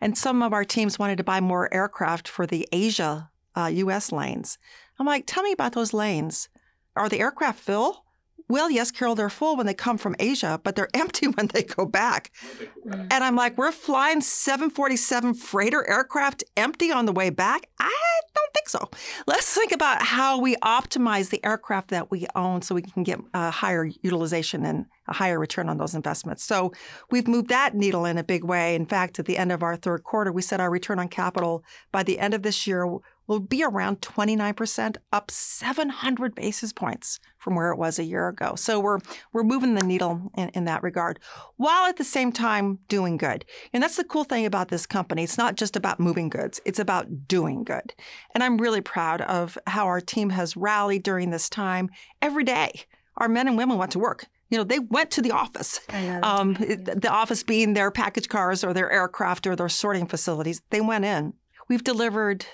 And 0.00 0.16
some 0.16 0.42
of 0.42 0.52
our 0.52 0.64
teams 0.64 0.98
wanted 0.98 1.18
to 1.18 1.24
buy 1.24 1.40
more 1.40 1.72
aircraft 1.72 2.28
for 2.28 2.46
the 2.46 2.66
Asia 2.72 3.30
uh, 3.54 3.66
US 3.66 4.10
lanes. 4.10 4.56
I'm 4.98 5.06
like, 5.06 5.24
tell 5.26 5.42
me 5.42 5.52
about 5.52 5.72
those 5.72 5.92
lanes. 5.92 6.48
Are 6.96 7.08
the 7.08 7.20
aircraft 7.20 7.60
full? 7.60 8.04
Well, 8.52 8.70
yes, 8.70 8.90
Carol, 8.90 9.14
they're 9.14 9.30
full 9.30 9.56
when 9.56 9.64
they 9.64 9.72
come 9.72 9.96
from 9.96 10.14
Asia, 10.18 10.60
but 10.62 10.76
they're 10.76 10.90
empty 10.94 11.26
when 11.26 11.46
they 11.46 11.62
go 11.62 11.86
back. 11.86 12.32
Mm. 12.86 13.06
And 13.10 13.24
I'm 13.24 13.34
like, 13.34 13.56
we're 13.56 13.72
flying 13.72 14.20
747 14.20 15.32
freighter 15.32 15.88
aircraft 15.88 16.44
empty 16.54 16.92
on 16.92 17.06
the 17.06 17.12
way 17.12 17.30
back? 17.30 17.70
I 17.80 18.20
don't 18.34 18.52
think 18.52 18.68
so. 18.68 18.90
Let's 19.26 19.54
think 19.54 19.72
about 19.72 20.02
how 20.02 20.38
we 20.38 20.56
optimize 20.56 21.30
the 21.30 21.42
aircraft 21.42 21.88
that 21.88 22.10
we 22.10 22.26
own 22.34 22.60
so 22.60 22.74
we 22.74 22.82
can 22.82 23.04
get 23.04 23.20
a 23.32 23.50
higher 23.50 23.86
utilization 24.02 24.66
and 24.66 24.84
a 25.08 25.14
higher 25.14 25.38
return 25.38 25.70
on 25.70 25.78
those 25.78 25.94
investments. 25.94 26.44
So 26.44 26.72
we've 27.10 27.26
moved 27.26 27.48
that 27.48 27.74
needle 27.74 28.04
in 28.04 28.18
a 28.18 28.24
big 28.24 28.44
way. 28.44 28.74
In 28.74 28.84
fact, 28.84 29.18
at 29.18 29.24
the 29.24 29.38
end 29.38 29.50
of 29.50 29.62
our 29.62 29.76
third 29.76 30.04
quarter, 30.04 30.30
we 30.30 30.42
set 30.42 30.60
our 30.60 30.70
return 30.70 30.98
on 30.98 31.08
capital 31.08 31.64
by 31.90 32.02
the 32.02 32.18
end 32.18 32.34
of 32.34 32.42
this 32.42 32.66
year 32.66 32.86
will 33.26 33.40
be 33.40 33.62
around 33.62 34.00
29%, 34.00 34.96
up 35.12 35.30
700 35.30 36.34
basis 36.34 36.72
points 36.72 37.20
from 37.38 37.54
where 37.54 37.70
it 37.70 37.78
was 37.78 37.98
a 37.98 38.04
year 38.04 38.28
ago. 38.28 38.54
So 38.54 38.80
we're 38.80 38.98
we're 39.32 39.42
moving 39.42 39.74
the 39.74 39.82
needle 39.82 40.30
in, 40.36 40.48
in 40.50 40.64
that 40.66 40.82
regard, 40.82 41.18
while 41.56 41.86
at 41.86 41.96
the 41.96 42.04
same 42.04 42.32
time 42.32 42.78
doing 42.88 43.16
good. 43.16 43.44
And 43.72 43.82
that's 43.82 43.96
the 43.96 44.04
cool 44.04 44.24
thing 44.24 44.46
about 44.46 44.68
this 44.68 44.86
company. 44.86 45.24
It's 45.24 45.38
not 45.38 45.56
just 45.56 45.76
about 45.76 46.00
moving 46.00 46.28
goods; 46.28 46.60
it's 46.64 46.78
about 46.78 47.28
doing 47.28 47.64
good. 47.64 47.94
And 48.34 48.42
I'm 48.42 48.58
really 48.58 48.80
proud 48.80 49.22
of 49.22 49.58
how 49.66 49.86
our 49.86 50.00
team 50.00 50.30
has 50.30 50.56
rallied 50.56 51.02
during 51.02 51.30
this 51.30 51.48
time. 51.48 51.90
Every 52.20 52.44
day, 52.44 52.82
our 53.16 53.28
men 53.28 53.48
and 53.48 53.56
women 53.56 53.78
went 53.78 53.92
to 53.92 53.98
work 53.98 54.26
you 54.52 54.58
know, 54.58 54.64
they 54.64 54.80
went 54.80 55.10
to 55.12 55.22
the 55.22 55.30
office. 55.30 55.80
Um, 56.22 56.52
the 56.54 57.08
office 57.10 57.42
being 57.42 57.72
their 57.72 57.90
package 57.90 58.28
cars 58.28 58.62
or 58.62 58.74
their 58.74 58.90
aircraft 58.90 59.46
or 59.46 59.56
their 59.56 59.70
sorting 59.70 60.06
facilities. 60.06 60.60
They 60.68 60.82
went 60.82 61.06
in. 61.06 61.32
We've 61.70 61.82
delivered 61.82 62.44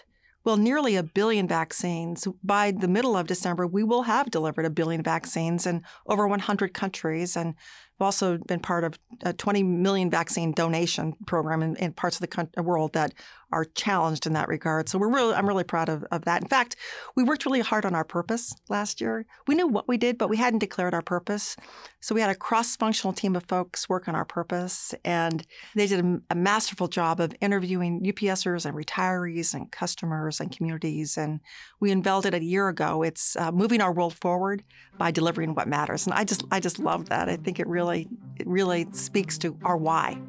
well, 0.49 0.57
nearly 0.57 0.97
a 0.97 1.03
billion 1.03 1.47
vaccines. 1.47 2.27
By 2.43 2.71
the 2.71 2.89
middle 2.89 3.19
of 3.19 3.27
December, 3.27 3.67
we 3.67 3.85
will 3.85 4.05
have 4.05 4.31
delivered 4.31 4.65
a 4.65 4.71
billion 4.71 5.03
vaccines 5.03 5.67
in 5.67 5.83
over 6.07 6.27
100 6.27 6.73
countries. 6.73 7.37
And 7.37 7.55
We've 7.99 8.05
also 8.05 8.39
been 8.39 8.61
part 8.61 8.85
of 8.85 8.99
a 9.23 9.33
20 9.33 9.63
million 9.65 10.11
vaccine 10.11 10.53
donation 10.53 11.15
program 11.27 11.63
in, 11.63 11.77
in 11.77 11.93
parts 11.93 12.17
of 12.17 12.21
the 12.21 12.29
country, 12.29 12.63
world 12.63 12.93
that 12.93 13.13
are 13.51 13.65
challenged 13.65 14.27
in 14.27 14.35
that 14.35 14.49
regard. 14.49 14.89
So 14.89 14.99
we're 14.99 15.13
really, 15.13 15.35
I'm 15.35 15.49
really 15.49 15.65
proud 15.65 15.89
of, 15.89 16.05
of 16.11 16.25
that. 16.27 16.43
In 16.43 16.49
fact, 16.49 16.77
we 17.17 17.25
worked 17.25 17.47
really 17.47 17.61
hard 17.61 17.87
on 17.87 17.95
our 17.95 18.05
purpose 18.05 18.55
last 18.69 19.01
year. 19.01 19.25
We 19.47 19.55
knew 19.55 19.67
what 19.67 19.89
we 19.89 19.97
did, 19.97 20.19
but 20.19 20.29
we 20.29 20.37
hadn't 20.37 20.59
declared 20.59 20.93
our 20.93 21.03
purpose. 21.03 21.57
So 22.01 22.15
we 22.15 22.21
had 22.21 22.31
a 22.31 22.35
cross-functional 22.35 23.15
team 23.15 23.35
of 23.35 23.45
folks 23.47 23.89
work 23.89 24.07
on 24.07 24.15
our 24.15 24.27
purpose, 24.27 24.95
and 25.05 25.45
they 25.75 25.87
did 25.87 26.05
a, 26.05 26.21
a 26.31 26.35
masterful 26.35 26.89
job 26.89 27.21
of 27.21 27.35
interviewing 27.41 28.03
UPSers 28.03 28.67
and 28.67 28.77
retirees 28.77 29.55
and 29.55 29.73
customers 29.73 30.41
and 30.41 30.55
communities. 30.55 31.17
And 31.17 31.41
we 31.81 31.91
unveiled 31.91 32.27
it 32.27 32.35
a 32.35 32.45
year 32.45 32.69
ago. 32.69 33.03
It's 33.03 33.35
uh, 33.37 33.51
moving 33.51 33.81
our 33.81 33.93
world 33.93 34.15
forward 34.15 34.63
by 34.99 35.11
delivering 35.11 35.55
what 35.55 35.69
matters, 35.69 36.07
and 36.07 36.15
I 36.15 36.25
just, 36.25 36.45
I 36.51 36.61
just 36.61 36.79
love 36.79 37.09
that. 37.09 37.29
I 37.29 37.37
think 37.37 37.59
it 37.59 37.67
really 37.67 37.88
really 37.89 38.07
it 38.39 38.47
really 38.47 38.87
speaks 38.93 39.39
to 39.39 39.57
our 39.65 39.77
why. 39.77 40.21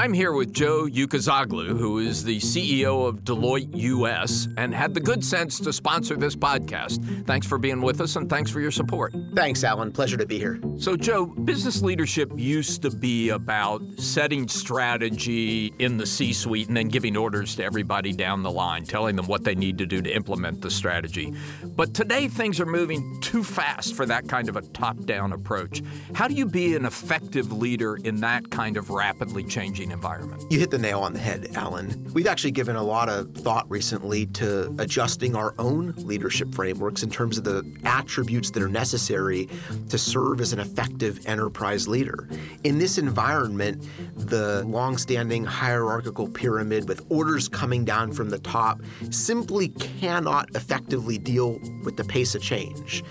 I'm 0.00 0.14
here 0.14 0.32
with 0.32 0.54
Joe 0.54 0.86
Ucuzoglu, 0.86 1.78
who 1.78 1.98
is 1.98 2.24
the 2.24 2.38
CEO 2.38 3.06
of 3.06 3.22
Deloitte 3.22 3.68
US 3.74 4.48
and 4.56 4.74
had 4.74 4.94
the 4.94 5.00
good 5.00 5.22
sense 5.22 5.60
to 5.60 5.74
sponsor 5.74 6.16
this 6.16 6.34
podcast. 6.34 7.26
Thanks 7.26 7.46
for 7.46 7.58
being 7.58 7.82
with 7.82 8.00
us 8.00 8.16
and 8.16 8.26
thanks 8.26 8.50
for 8.50 8.62
your 8.62 8.70
support. 8.70 9.14
Thanks, 9.34 9.62
Alan. 9.62 9.92
Pleasure 9.92 10.16
to 10.16 10.24
be 10.24 10.38
here. 10.38 10.58
So, 10.78 10.96
Joe, 10.96 11.26
business 11.26 11.82
leadership 11.82 12.32
used 12.34 12.80
to 12.80 12.90
be 12.90 13.28
about 13.28 13.82
setting 13.98 14.48
strategy 14.48 15.70
in 15.78 15.98
the 15.98 16.06
C 16.06 16.32
suite 16.32 16.68
and 16.68 16.78
then 16.78 16.88
giving 16.88 17.14
orders 17.14 17.54
to 17.56 17.64
everybody 17.64 18.14
down 18.14 18.42
the 18.42 18.50
line, 18.50 18.84
telling 18.84 19.16
them 19.16 19.26
what 19.26 19.44
they 19.44 19.54
need 19.54 19.76
to 19.76 19.84
do 19.84 20.00
to 20.00 20.10
implement 20.10 20.62
the 20.62 20.70
strategy. 20.70 21.34
But 21.62 21.92
today, 21.92 22.26
things 22.28 22.58
are 22.58 22.64
moving 22.64 23.20
too 23.20 23.44
fast 23.44 23.94
for 23.94 24.06
that 24.06 24.28
kind 24.28 24.48
of 24.48 24.56
a 24.56 24.62
top 24.62 25.04
down 25.04 25.34
approach. 25.34 25.82
How 26.14 26.26
do 26.26 26.32
you 26.32 26.46
be 26.46 26.74
an 26.74 26.86
effective 26.86 27.52
leader 27.52 27.96
in 27.96 28.20
that 28.20 28.50
kind 28.50 28.78
of 28.78 28.88
rapidly 28.88 29.44
changing 29.44 29.89
environment. 29.90 30.44
You 30.50 30.58
hit 30.58 30.70
the 30.70 30.78
nail 30.78 31.00
on 31.00 31.12
the 31.12 31.18
head, 31.18 31.48
Alan. 31.54 32.10
We've 32.12 32.26
actually 32.26 32.52
given 32.52 32.76
a 32.76 32.82
lot 32.82 33.08
of 33.08 33.34
thought 33.34 33.70
recently 33.70 34.26
to 34.26 34.74
adjusting 34.78 35.36
our 35.36 35.54
own 35.58 35.94
leadership 35.98 36.54
frameworks 36.54 37.02
in 37.02 37.10
terms 37.10 37.38
of 37.38 37.44
the 37.44 37.64
attributes 37.84 38.50
that 38.50 38.62
are 38.62 38.68
necessary 38.68 39.48
to 39.88 39.98
serve 39.98 40.40
as 40.40 40.52
an 40.52 40.58
effective 40.58 41.26
enterprise 41.26 41.88
leader. 41.88 42.28
In 42.64 42.78
this 42.78 42.98
environment, 42.98 43.86
the 44.16 44.64
long-standing 44.64 45.44
hierarchical 45.44 46.28
pyramid 46.28 46.88
with 46.88 47.04
orders 47.08 47.48
coming 47.48 47.84
down 47.84 48.12
from 48.12 48.30
the 48.30 48.38
top 48.38 48.80
simply 49.10 49.68
cannot 49.68 50.48
effectively 50.54 51.18
deal 51.18 51.58
with 51.84 51.96
the 51.96 52.04
pace 52.04 52.34
of 52.34 52.42
change. 52.42 53.02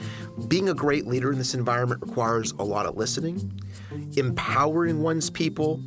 Being 0.47 0.69
a 0.69 0.73
great 0.73 1.05
leader 1.05 1.31
in 1.31 1.37
this 1.37 1.53
environment 1.53 2.01
requires 2.01 2.53
a 2.53 2.63
lot 2.63 2.85
of 2.85 2.95
listening, 2.95 3.51
empowering 4.15 5.01
one's 5.01 5.29
people, 5.29 5.81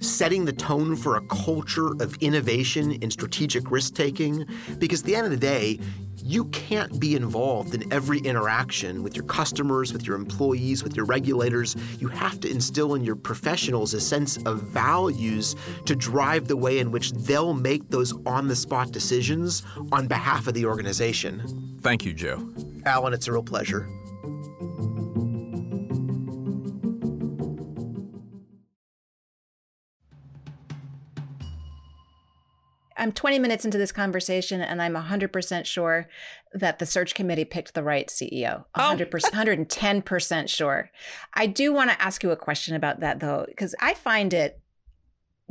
setting 0.00 0.44
the 0.44 0.52
tone 0.52 0.96
for 0.96 1.16
a 1.16 1.20
culture 1.22 1.88
of 2.02 2.16
innovation 2.20 2.98
and 3.02 3.12
strategic 3.12 3.70
risk 3.70 3.94
taking. 3.94 4.46
Because 4.78 5.00
at 5.00 5.06
the 5.06 5.16
end 5.16 5.26
of 5.26 5.30
the 5.30 5.36
day, 5.36 5.78
you 6.16 6.44
can't 6.46 7.00
be 7.00 7.14
involved 7.14 7.74
in 7.74 7.90
every 7.92 8.18
interaction 8.18 9.02
with 9.02 9.16
your 9.16 9.24
customers, 9.24 9.92
with 9.92 10.06
your 10.06 10.16
employees, 10.16 10.82
with 10.82 10.96
your 10.96 11.06
regulators. 11.06 11.76
You 11.98 12.08
have 12.08 12.40
to 12.40 12.50
instill 12.50 12.94
in 12.94 13.04
your 13.04 13.16
professionals 13.16 13.94
a 13.94 14.00
sense 14.00 14.36
of 14.44 14.62
values 14.62 15.56
to 15.86 15.96
drive 15.96 16.48
the 16.48 16.56
way 16.56 16.80
in 16.80 16.90
which 16.90 17.12
they'll 17.12 17.54
make 17.54 17.88
those 17.88 18.12
on 18.26 18.48
the 18.48 18.56
spot 18.56 18.92
decisions 18.92 19.62
on 19.92 20.06
behalf 20.06 20.46
of 20.46 20.54
the 20.54 20.66
organization. 20.66 21.78
Thank 21.80 22.04
you, 22.04 22.12
Joe. 22.12 22.46
Alan, 22.84 23.14
it's 23.14 23.28
a 23.28 23.32
real 23.32 23.42
pleasure. 23.42 23.88
I'm 32.98 33.12
20 33.12 33.38
minutes 33.38 33.64
into 33.64 33.78
this 33.78 33.92
conversation 33.92 34.60
and 34.60 34.82
I'm 34.82 34.94
100% 34.94 35.64
sure 35.64 36.08
that 36.52 36.78
the 36.78 36.86
search 36.86 37.14
committee 37.14 37.44
picked 37.44 37.74
the 37.74 37.82
right 37.82 38.08
CEO. 38.08 38.64
100%, 38.76 38.76
oh. 38.76 38.84
110% 38.84 40.48
sure. 40.48 40.90
I 41.34 41.46
do 41.46 41.72
want 41.72 41.90
to 41.90 42.02
ask 42.02 42.22
you 42.22 42.30
a 42.30 42.36
question 42.36 42.74
about 42.74 43.00
that 43.00 43.20
though, 43.20 43.44
because 43.48 43.74
I 43.80 43.94
find 43.94 44.34
it 44.34 44.60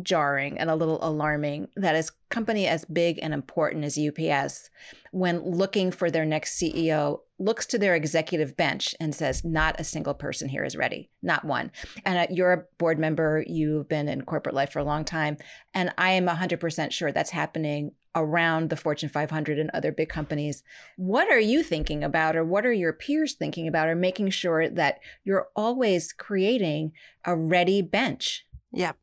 jarring 0.02 0.58
and 0.60 0.70
a 0.70 0.76
little 0.76 1.00
alarming 1.02 1.68
that 1.76 1.96
a 1.96 2.12
company 2.30 2.68
as 2.68 2.86
big 2.86 3.20
and 3.22 3.34
important 3.34 3.84
as 3.84 3.98
UPS, 3.98 4.70
when 5.12 5.42
looking 5.42 5.92
for 5.92 6.12
their 6.12 6.26
next 6.26 6.60
CEO, 6.60 7.22
looks 7.40 7.66
to 7.68 7.78
their 7.78 7.96
executive 7.96 8.58
bench 8.58 8.96
and 9.00 9.14
says, 9.14 9.44
not 9.44 9.80
a 9.80 9.84
single 9.84 10.14
person 10.14 10.50
here 10.50 10.64
is 10.64 10.76
ready, 10.76 11.10
not 11.22 11.46
one. 11.46 11.72
And 12.06 12.18
uh, 12.18 12.28
you're 12.32 12.54
a 12.54 12.64
board 12.78 13.00
member, 13.00 13.44
you've 13.48 13.88
been 13.88 14.08
in 14.08 14.24
corporate 14.24 14.56
life 14.56 14.72
for 14.72 14.80
a 14.80 14.84
long 14.84 15.06
time. 15.06 15.38
And 15.74 15.94
I 15.98 16.12
am 16.12 16.26
100% 16.26 16.92
sure 16.92 17.12
that's 17.12 17.30
happening 17.32 17.92
around 18.18 18.70
the 18.70 18.76
Fortune 18.76 19.10
500 19.10 19.60
and 19.60 19.70
other 19.74 19.92
big 19.92 20.10
companies. 20.10 20.64
What 20.96 21.32
are 21.32 21.40
you 21.40 21.62
thinking 21.62 22.04
about, 22.04 22.36
or 22.36 22.44
what 22.44 22.66
are 22.66 22.74
your 22.74 22.92
peers 22.92 23.34
thinking 23.34 23.68
about, 23.68 23.88
or 23.88 23.96
making 23.96 24.32
sure 24.32 24.68
that 24.68 25.00
you're 25.24 25.50
always 25.56 26.14
creating 26.14 26.94
a 27.24 27.36
ready 27.36 27.84
bench? 27.84 28.47
Yeah. 28.72 28.94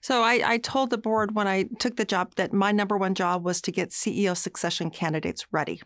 So 0.00 0.22
I, 0.22 0.42
I, 0.44 0.58
told 0.58 0.90
the 0.90 0.98
board 0.98 1.34
when 1.34 1.48
I 1.48 1.64
took 1.78 1.96
the 1.96 2.04
job 2.04 2.34
that 2.36 2.52
my 2.52 2.72
number 2.72 2.96
one 2.96 3.14
job 3.14 3.44
was 3.44 3.60
to 3.62 3.72
get 3.72 3.90
CEO 3.90 4.36
succession 4.36 4.90
candidates 4.90 5.46
ready. 5.52 5.82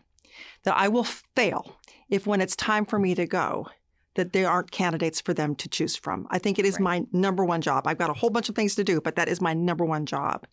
That 0.63 0.75
I 0.77 0.87
will 0.87 1.03
fail 1.03 1.77
if 2.09 2.27
when 2.27 2.41
it's 2.41 2.55
time 2.55 2.85
for 2.85 2.99
me 2.99 3.15
to 3.15 3.25
go, 3.25 3.67
that 4.15 4.33
there 4.33 4.49
aren't 4.49 4.71
candidates 4.71 5.21
for 5.21 5.33
them 5.33 5.55
to 5.55 5.69
choose 5.69 5.95
from. 5.95 6.27
I 6.29 6.37
think 6.37 6.59
it 6.59 6.65
is 6.65 6.73
right. 6.75 6.81
my 6.81 7.05
number 7.11 7.45
one 7.45 7.61
job. 7.61 7.87
I've 7.87 7.97
got 7.97 8.09
a 8.09 8.13
whole 8.13 8.29
bunch 8.29 8.49
of 8.49 8.55
things 8.55 8.75
to 8.75 8.83
do, 8.83 9.01
but 9.01 9.15
that 9.15 9.29
is 9.29 9.39
my 9.41 9.53
number 9.53 9.85
one 9.85 10.05
job. 10.05 10.45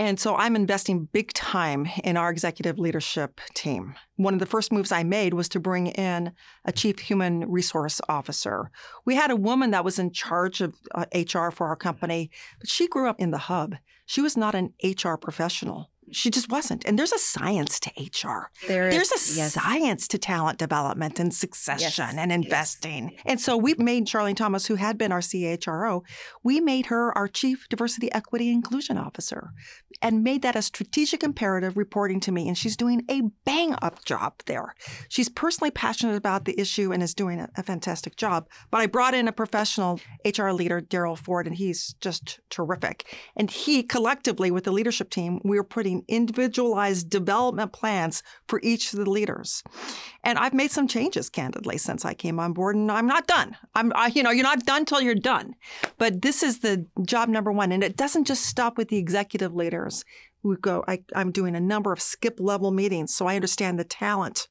And 0.00 0.18
so 0.18 0.34
I'm 0.34 0.56
investing 0.56 1.10
big 1.12 1.30
time 1.34 1.86
in 2.04 2.16
our 2.16 2.30
executive 2.30 2.78
leadership 2.78 3.38
team. 3.52 3.94
One 4.16 4.32
of 4.32 4.40
the 4.40 4.46
first 4.46 4.72
moves 4.72 4.90
I 4.90 5.02
made 5.02 5.34
was 5.34 5.46
to 5.50 5.60
bring 5.60 5.88
in 5.88 6.32
a 6.64 6.72
chief 6.72 7.00
human 7.00 7.46
resource 7.46 8.00
officer. 8.08 8.70
We 9.04 9.14
had 9.14 9.30
a 9.30 9.36
woman 9.36 9.72
that 9.72 9.84
was 9.84 9.98
in 9.98 10.10
charge 10.10 10.62
of 10.62 10.74
uh, 10.94 11.04
HR 11.14 11.50
for 11.50 11.66
our 11.66 11.76
company, 11.76 12.30
but 12.58 12.70
she 12.70 12.88
grew 12.88 13.10
up 13.10 13.20
in 13.20 13.30
the 13.30 13.36
hub. 13.36 13.76
She 14.06 14.22
was 14.22 14.38
not 14.38 14.54
an 14.54 14.72
HR 14.82 15.16
professional 15.16 15.90
she 16.12 16.30
just 16.30 16.50
wasn't. 16.50 16.84
And 16.84 16.98
there's 16.98 17.12
a 17.12 17.18
science 17.18 17.80
to 17.80 17.90
HR. 17.98 18.50
There 18.66 18.90
there's 18.90 19.12
is, 19.12 19.36
a 19.36 19.40
yes. 19.40 19.54
science 19.54 20.08
to 20.08 20.18
talent 20.18 20.58
development 20.58 21.18
and 21.18 21.34
succession 21.34 22.06
yes. 22.06 22.16
and 22.16 22.32
investing. 22.32 23.10
Yes. 23.10 23.22
And 23.26 23.40
so 23.40 23.56
we 23.56 23.74
made 23.78 24.06
Charlene 24.06 24.36
Thomas, 24.36 24.66
who 24.66 24.76
had 24.76 24.98
been 24.98 25.12
our 25.12 25.20
CHRO, 25.20 26.02
we 26.42 26.60
made 26.60 26.86
her 26.86 27.16
our 27.16 27.28
Chief 27.28 27.68
Diversity, 27.68 28.12
Equity, 28.12 28.50
Inclusion 28.50 28.98
Officer 28.98 29.52
and 30.02 30.24
made 30.24 30.42
that 30.42 30.56
a 30.56 30.62
strategic 30.62 31.22
imperative 31.22 31.76
reporting 31.76 32.20
to 32.20 32.32
me. 32.32 32.48
And 32.48 32.56
she's 32.56 32.76
doing 32.76 33.04
a 33.10 33.22
bang 33.44 33.74
up 33.82 34.04
job 34.04 34.34
there. 34.46 34.74
She's 35.08 35.28
personally 35.28 35.70
passionate 35.70 36.16
about 36.16 36.44
the 36.44 36.58
issue 36.58 36.92
and 36.92 37.02
is 37.02 37.14
doing 37.14 37.40
a, 37.40 37.48
a 37.56 37.62
fantastic 37.62 38.16
job. 38.16 38.48
But 38.70 38.80
I 38.80 38.86
brought 38.86 39.14
in 39.14 39.28
a 39.28 39.32
professional 39.32 40.00
HR 40.24 40.50
leader, 40.50 40.80
Darrell 40.80 41.16
Ford, 41.16 41.46
and 41.46 41.56
he's 41.56 41.94
just 42.00 42.40
terrific. 42.50 43.14
And 43.36 43.50
he 43.50 43.82
collectively 43.82 44.50
with 44.50 44.64
the 44.64 44.72
leadership 44.72 45.10
team, 45.10 45.40
we 45.44 45.56
were 45.56 45.64
putting 45.64 45.99
individualized 46.08 47.08
development 47.10 47.72
plans 47.72 48.22
for 48.48 48.60
each 48.62 48.92
of 48.92 48.98
the 48.98 49.10
leaders. 49.10 49.62
And 50.24 50.38
I've 50.38 50.54
made 50.54 50.70
some 50.70 50.88
changes, 50.88 51.30
candidly, 51.30 51.78
since 51.78 52.04
I 52.04 52.14
came 52.14 52.38
on 52.38 52.52
board, 52.52 52.76
and 52.76 52.90
I'm 52.90 53.06
not 53.06 53.26
done. 53.26 53.56
I'm, 53.74 53.92
I, 53.94 54.08
you 54.08 54.22
know, 54.22 54.30
you're 54.30 54.42
not 54.42 54.66
done 54.66 54.84
till 54.84 55.00
you're 55.00 55.14
done. 55.14 55.54
But 55.98 56.22
this 56.22 56.42
is 56.42 56.60
the 56.60 56.86
job 57.04 57.28
number 57.28 57.52
one, 57.52 57.72
and 57.72 57.82
it 57.82 57.96
doesn't 57.96 58.26
just 58.26 58.44
stop 58.44 58.76
with 58.76 58.88
the 58.88 58.98
executive 58.98 59.54
leaders. 59.54 60.04
We 60.42 60.56
go. 60.56 60.84
I, 60.88 61.02
I'm 61.14 61.32
doing 61.32 61.54
a 61.54 61.60
number 61.60 61.92
of 61.92 62.00
skip 62.00 62.38
level 62.40 62.70
meetings, 62.70 63.14
so 63.14 63.26
I 63.26 63.36
understand 63.36 63.78
the 63.78 63.84
talent 63.84 64.48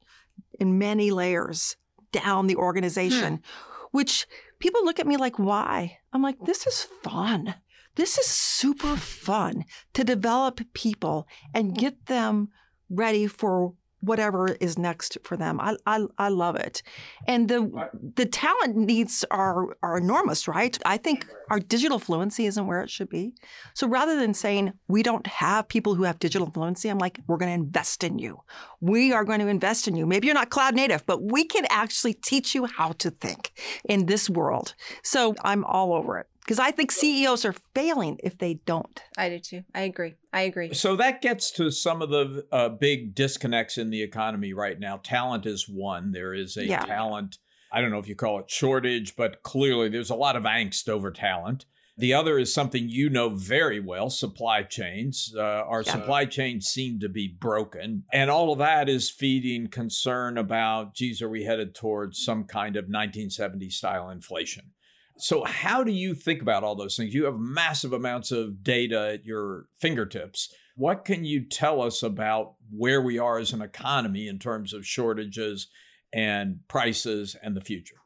in 0.60 0.78
many 0.78 1.12
layers 1.12 1.76
down 2.12 2.48
the 2.48 2.56
organization, 2.56 3.36
hmm. 3.36 3.88
which 3.92 4.28
people 4.60 4.84
look 4.86 5.00
at 5.00 5.08
me 5.08 5.18
like, 5.18 5.40
why? 5.40 5.98
I'm 6.14 6.22
like, 6.22 6.38
this 6.46 6.68
is 6.68 6.88
fun 7.04 7.56
this 8.00 8.18
is 8.18 8.26
super 8.26 8.96
fun 8.96 9.66
to 9.94 10.04
develop 10.04 10.62
people 10.74 11.28
and 11.54 11.76
get 11.78 12.06
them 12.06 12.50
ready 12.90 13.28
for 13.28 13.74
whatever 14.02 14.48
is 14.60 14.78
next 14.78 15.18
for 15.24 15.36
them. 15.36 15.60
I, 15.60 15.76
I, 15.86 16.06
I 16.18 16.30
love 16.30 16.56
it. 16.56 16.82
And 17.28 17.50
the 17.50 17.90
the 18.16 18.26
talent 18.26 18.76
needs 18.76 19.26
are 19.30 19.76
are 19.84 19.98
enormous, 19.98 20.48
right? 20.48 20.78
I 20.86 20.98
think 20.98 21.26
our 21.50 21.60
digital 21.60 22.00
fluency 22.00 22.46
isn't 22.46 22.66
where 22.68 22.82
it 22.82 22.90
should 22.90 23.10
be. 23.10 23.34
So 23.74 23.88
rather 23.88 24.18
than 24.18 24.34
saying 24.34 24.74
we 24.88 25.04
don't 25.04 25.28
have 25.28 25.68
people 25.68 25.96
who 25.96 26.04
have 26.04 26.20
digital 26.20 26.50
fluency, 26.50 26.90
I'm 26.90 26.98
like, 26.98 27.20
we're 27.28 27.38
going 27.38 27.50
to 27.50 27.64
invest 27.64 28.04
in 28.04 28.20
you. 28.20 28.40
We 28.80 29.12
are 29.12 29.26
going 29.26 29.40
to 29.40 29.48
invest 29.48 29.88
in 29.88 29.96
you. 29.96 30.06
Maybe 30.06 30.28
you're 30.28 30.34
not 30.34 30.50
cloud 30.50 30.76
native, 30.76 31.06
but 31.06 31.22
we 31.22 31.44
can 31.44 31.66
actually 31.70 32.14
teach 32.14 32.56
you 32.56 32.66
how 32.66 32.94
to 32.94 33.12
think 33.12 33.52
in 33.86 34.06
this 34.06 34.30
world. 34.30 34.76
So 35.04 35.36
I'm 35.44 35.66
all 35.66 35.94
over 35.94 36.20
it 36.20 36.29
because 36.50 36.58
I 36.58 36.72
think 36.72 36.92
CEOs 36.92 37.46
are 37.46 37.54
failing 37.76 38.20
if 38.24 38.40
they 38.40 38.56
don't. 38.56 39.04
I 39.16 39.30
do 39.30 39.38
too. 39.38 39.64
I 39.76 39.82
agree. 39.82 40.16
I 40.34 40.42
agree. 40.42 40.74
So 40.74 40.96
that 40.96 41.22
gets 41.22 41.52
to 41.52 41.70
some 41.70 42.02
of 42.02 42.10
the 42.10 42.44
uh, 42.52 42.70
big 42.70 43.14
disconnects 43.14 43.78
in 43.78 43.92
the 43.92 44.02
economy 44.02 44.54
right 44.54 44.80
now. 44.80 44.98
Talent 44.98 45.46
is 45.46 45.70
one. 45.70 46.12
There 46.12 46.34
is 46.34 46.58
a 46.58 46.66
yeah. 46.66 46.80
talent, 46.80 47.38
I 47.72 47.82
don't 47.82 47.92
know 47.92 48.00
if 48.00 48.08
you 48.08 48.16
call 48.16 48.40
it 48.40 48.50
shortage, 48.50 49.16
but 49.16 49.44
clearly 49.44 49.90
there's 49.90 50.10
a 50.10 50.16
lot 50.16 50.36
of 50.36 50.42
angst 50.42 50.90
over 50.90 51.12
talent. 51.12 51.68
The 52.00 52.16
other 52.16 52.40
is 52.40 52.52
something 52.52 52.90
you 52.90 53.12
know 53.12 53.30
very 53.30 53.80
well 53.80 54.10
supply 54.10 54.64
chains. 54.64 55.32
Uh, 55.38 55.42
our 55.42 55.84
yeah. 55.84 55.92
supply 55.92 56.26
chains 56.26 56.66
seem 56.66 57.00
to 57.02 57.10
be 57.10 57.28
broken. 57.28 58.06
And 58.12 58.32
all 58.32 58.52
of 58.52 58.58
that 58.58 58.90
is 58.90 59.12
feeding 59.12 59.68
concern 59.68 60.36
about, 60.40 60.96
geez, 60.96 61.22
are 61.22 61.30
we 61.30 61.44
headed 61.44 61.76
towards 61.76 62.26
some 62.26 62.46
kind 62.46 62.76
of 62.76 62.86
1970 62.86 63.70
style 63.70 64.10
inflation? 64.10 64.72
So, 65.20 65.44
how 65.44 65.84
do 65.84 65.92
you 65.92 66.16
think 66.16 66.42
about 66.42 66.64
all 66.64 66.76
those 66.76 66.96
things? 66.96 67.14
You 67.14 67.26
have 67.26 67.38
massive 67.38 67.92
amounts 67.92 68.32
of 68.32 68.64
data 68.64 69.12
at 69.14 69.26
your 69.26 69.66
fingertips. 69.80 70.54
What 70.76 71.04
can 71.04 71.26
you 71.26 71.46
tell 71.46 71.82
us 71.82 72.02
about 72.02 72.54
where 72.72 73.02
we 73.02 73.20
are 73.20 73.38
as 73.38 73.52
an 73.52 73.62
economy 73.62 74.30
in 74.30 74.40
terms 74.40 74.74
of 74.74 74.86
shortages 74.86 75.68
and 76.14 76.60
prices 76.70 77.36
and 77.44 77.56
the 77.56 77.62
future? 77.62 77.99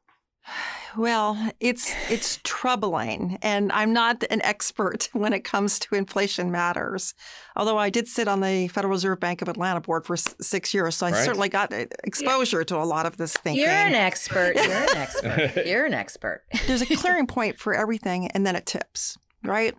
Well, 0.96 1.52
it's 1.60 1.94
it's 2.10 2.40
troubling, 2.44 3.40
and 3.42 3.72
I'm 3.72 3.94
not 3.94 4.24
an 4.30 4.42
expert 4.44 5.10
when 5.14 5.34
it 5.34 5.44
comes 5.44 5.80
to 5.80 5.96
inflation 5.96 6.52
matters. 6.52 7.14
Although 7.56 7.78
I 7.78 7.90
did 7.90 8.08
sit 8.08 8.28
on 8.28 8.42
the 8.42 8.68
Federal 8.68 8.92
Reserve 8.92 9.20
Bank 9.20 9.42
of 9.42 9.48
Atlanta 9.48 9.82
board 9.82 10.06
for 10.06 10.16
six 10.18 10.74
years, 10.74 10.96
so 10.96 11.08
I 11.08 11.12
right. 11.12 11.26
certainly 11.26 11.50
got 11.50 11.74
uh, 11.74 11.86
exposure 12.04 12.60
yeah. 12.60 12.66
to 12.66 12.78
a 12.78 12.86
lot 12.86 13.06
of 13.06 13.18
this 13.18 13.34
thinking. 13.34 13.64
You're 13.64 13.72
an 13.72 13.94
expert. 13.96 14.56
You're 14.56 14.66
an 14.66 14.98
expert. 14.98 15.66
You're 15.66 15.86
an 15.86 15.94
expert. 15.94 16.44
There's 16.68 16.82
a 16.82 16.96
clearing 16.96 17.28
point 17.28 17.60
for 17.60 17.74
everything, 17.74 18.28
and 18.28 18.46
then 18.46 18.56
it 18.56 18.66
tips, 18.66 19.18
right? 19.44 19.76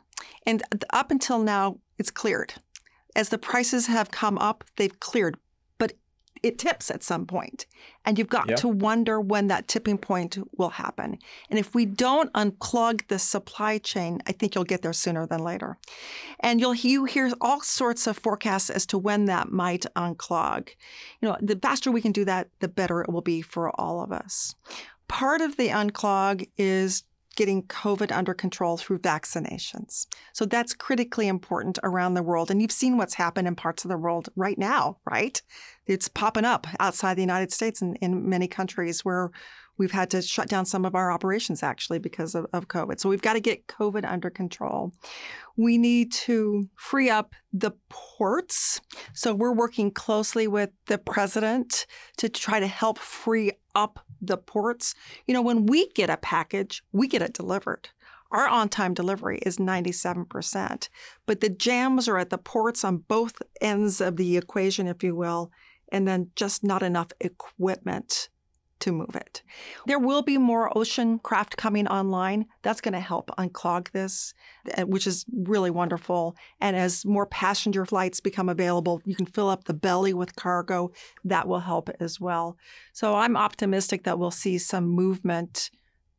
And 0.46 0.62
up 0.90 1.10
until 1.10 1.38
now, 1.38 1.78
it's 1.98 2.10
cleared. 2.10 2.54
As 3.14 3.28
the 3.28 3.38
prices 3.38 3.86
have 3.86 4.10
come 4.10 4.38
up, 4.38 4.64
they've 4.76 4.98
cleared 4.98 5.36
it 6.44 6.58
tips 6.58 6.90
at 6.90 7.02
some 7.02 7.26
point. 7.26 7.66
And 8.04 8.18
you've 8.18 8.28
got 8.28 8.58
to 8.58 8.68
wonder 8.68 9.18
when 9.18 9.46
that 9.46 9.66
tipping 9.66 9.96
point 9.96 10.36
will 10.58 10.68
happen. 10.68 11.16
And 11.48 11.58
if 11.58 11.74
we 11.74 11.86
don't 11.86 12.30
unclog 12.34 13.08
the 13.08 13.18
supply 13.18 13.78
chain, 13.78 14.20
I 14.26 14.32
think 14.32 14.54
you'll 14.54 14.64
get 14.64 14.82
there 14.82 14.92
sooner 14.92 15.26
than 15.26 15.42
later. 15.42 15.78
And 16.40 16.60
you'll 16.60 16.74
you 16.74 17.06
hear 17.06 17.32
all 17.40 17.62
sorts 17.62 18.06
of 18.06 18.18
forecasts 18.18 18.68
as 18.68 18.84
to 18.86 18.98
when 18.98 19.24
that 19.24 19.50
might 19.50 19.86
unclog. 19.96 20.68
You 21.22 21.30
know, 21.30 21.38
the 21.40 21.56
faster 21.56 21.90
we 21.90 22.02
can 22.02 22.12
do 22.12 22.26
that, 22.26 22.48
the 22.60 22.68
better 22.68 23.00
it 23.00 23.10
will 23.10 23.22
be 23.22 23.40
for 23.40 23.70
all 23.80 24.02
of 24.02 24.12
us. 24.12 24.54
Part 25.08 25.40
of 25.40 25.56
the 25.56 25.68
unclog 25.68 26.46
is 26.58 27.04
getting 27.34 27.62
COVID 27.64 28.12
under 28.12 28.34
control 28.34 28.76
through 28.76 28.98
vaccinations. 28.98 30.06
So 30.32 30.44
that's 30.44 30.74
critically 30.74 31.28
important 31.28 31.78
around 31.82 32.14
the 32.14 32.22
world. 32.22 32.50
And 32.50 32.60
you've 32.62 32.72
seen 32.72 32.96
what's 32.96 33.14
happened 33.14 33.48
in 33.48 33.56
parts 33.56 33.84
of 33.84 33.88
the 33.88 33.98
world 33.98 34.28
right 34.36 34.58
now, 34.58 34.98
right? 35.04 35.40
It's 35.86 36.08
popping 36.08 36.44
up 36.44 36.66
outside 36.80 37.14
the 37.14 37.22
United 37.22 37.52
States 37.52 37.82
and 37.82 37.96
in 38.00 38.28
many 38.28 38.48
countries 38.48 39.04
where 39.04 39.30
we've 39.76 39.92
had 39.92 40.10
to 40.10 40.22
shut 40.22 40.48
down 40.48 40.64
some 40.64 40.84
of 40.84 40.94
our 40.94 41.10
operations 41.10 41.62
actually 41.62 41.98
because 41.98 42.34
of, 42.34 42.46
of 42.52 42.68
COVID. 42.68 43.00
So 43.00 43.08
we've 43.08 43.22
got 43.22 43.34
to 43.34 43.40
get 43.40 43.66
COVID 43.66 44.04
under 44.10 44.30
control. 44.30 44.92
We 45.56 45.78
need 45.78 46.12
to 46.12 46.68
free 46.76 47.10
up 47.10 47.34
the 47.52 47.72
ports. 47.88 48.80
So 49.12 49.34
we're 49.34 49.52
working 49.52 49.90
closely 49.90 50.46
with 50.46 50.70
the 50.86 50.98
president 50.98 51.86
to 52.18 52.28
try 52.28 52.60
to 52.60 52.66
help 52.66 52.98
free 52.98 53.52
up 53.74 54.04
the 54.20 54.36
ports. 54.36 54.94
You 55.26 55.34
know, 55.34 55.42
when 55.42 55.66
we 55.66 55.88
get 55.90 56.10
a 56.10 56.16
package, 56.16 56.82
we 56.92 57.08
get 57.08 57.22
it 57.22 57.34
delivered. 57.34 57.88
Our 58.30 58.48
on 58.48 58.68
time 58.68 58.94
delivery 58.94 59.38
is 59.42 59.58
97%. 59.58 60.88
But 61.26 61.40
the 61.40 61.48
jams 61.48 62.08
are 62.08 62.18
at 62.18 62.30
the 62.30 62.38
ports 62.38 62.82
on 62.82 62.98
both 62.98 63.40
ends 63.60 64.00
of 64.00 64.16
the 64.16 64.36
equation, 64.36 64.88
if 64.88 65.04
you 65.04 65.14
will, 65.14 65.52
and 65.92 66.08
then 66.08 66.30
just 66.34 66.64
not 66.64 66.82
enough 66.82 67.12
equipment 67.20 68.28
to 68.84 68.92
move 68.92 69.16
it. 69.16 69.42
There 69.86 69.98
will 69.98 70.22
be 70.22 70.38
more 70.38 70.76
ocean 70.76 71.18
craft 71.18 71.56
coming 71.56 71.86
online. 71.88 72.46
That's 72.62 72.80
going 72.80 72.94
to 72.94 73.00
help 73.00 73.30
unclog 73.38 73.90
this, 73.90 74.34
eh, 74.72 74.84
which 74.84 75.06
is 75.06 75.24
really 75.32 75.70
wonderful. 75.70 76.36
And 76.60 76.76
as 76.76 77.04
more 77.04 77.26
passenger 77.26 77.84
flights 77.86 78.20
become 78.20 78.48
available, 78.48 79.00
you 79.04 79.16
can 79.16 79.26
fill 79.26 79.48
up 79.48 79.64
the 79.64 79.74
belly 79.74 80.14
with 80.14 80.36
cargo. 80.36 80.92
That 81.24 81.48
will 81.48 81.60
help 81.60 81.90
as 81.98 82.20
well. 82.20 82.56
So 82.92 83.16
I'm 83.16 83.36
optimistic 83.36 84.04
that 84.04 84.18
we'll 84.18 84.30
see 84.30 84.58
some 84.58 84.86
movement 84.86 85.70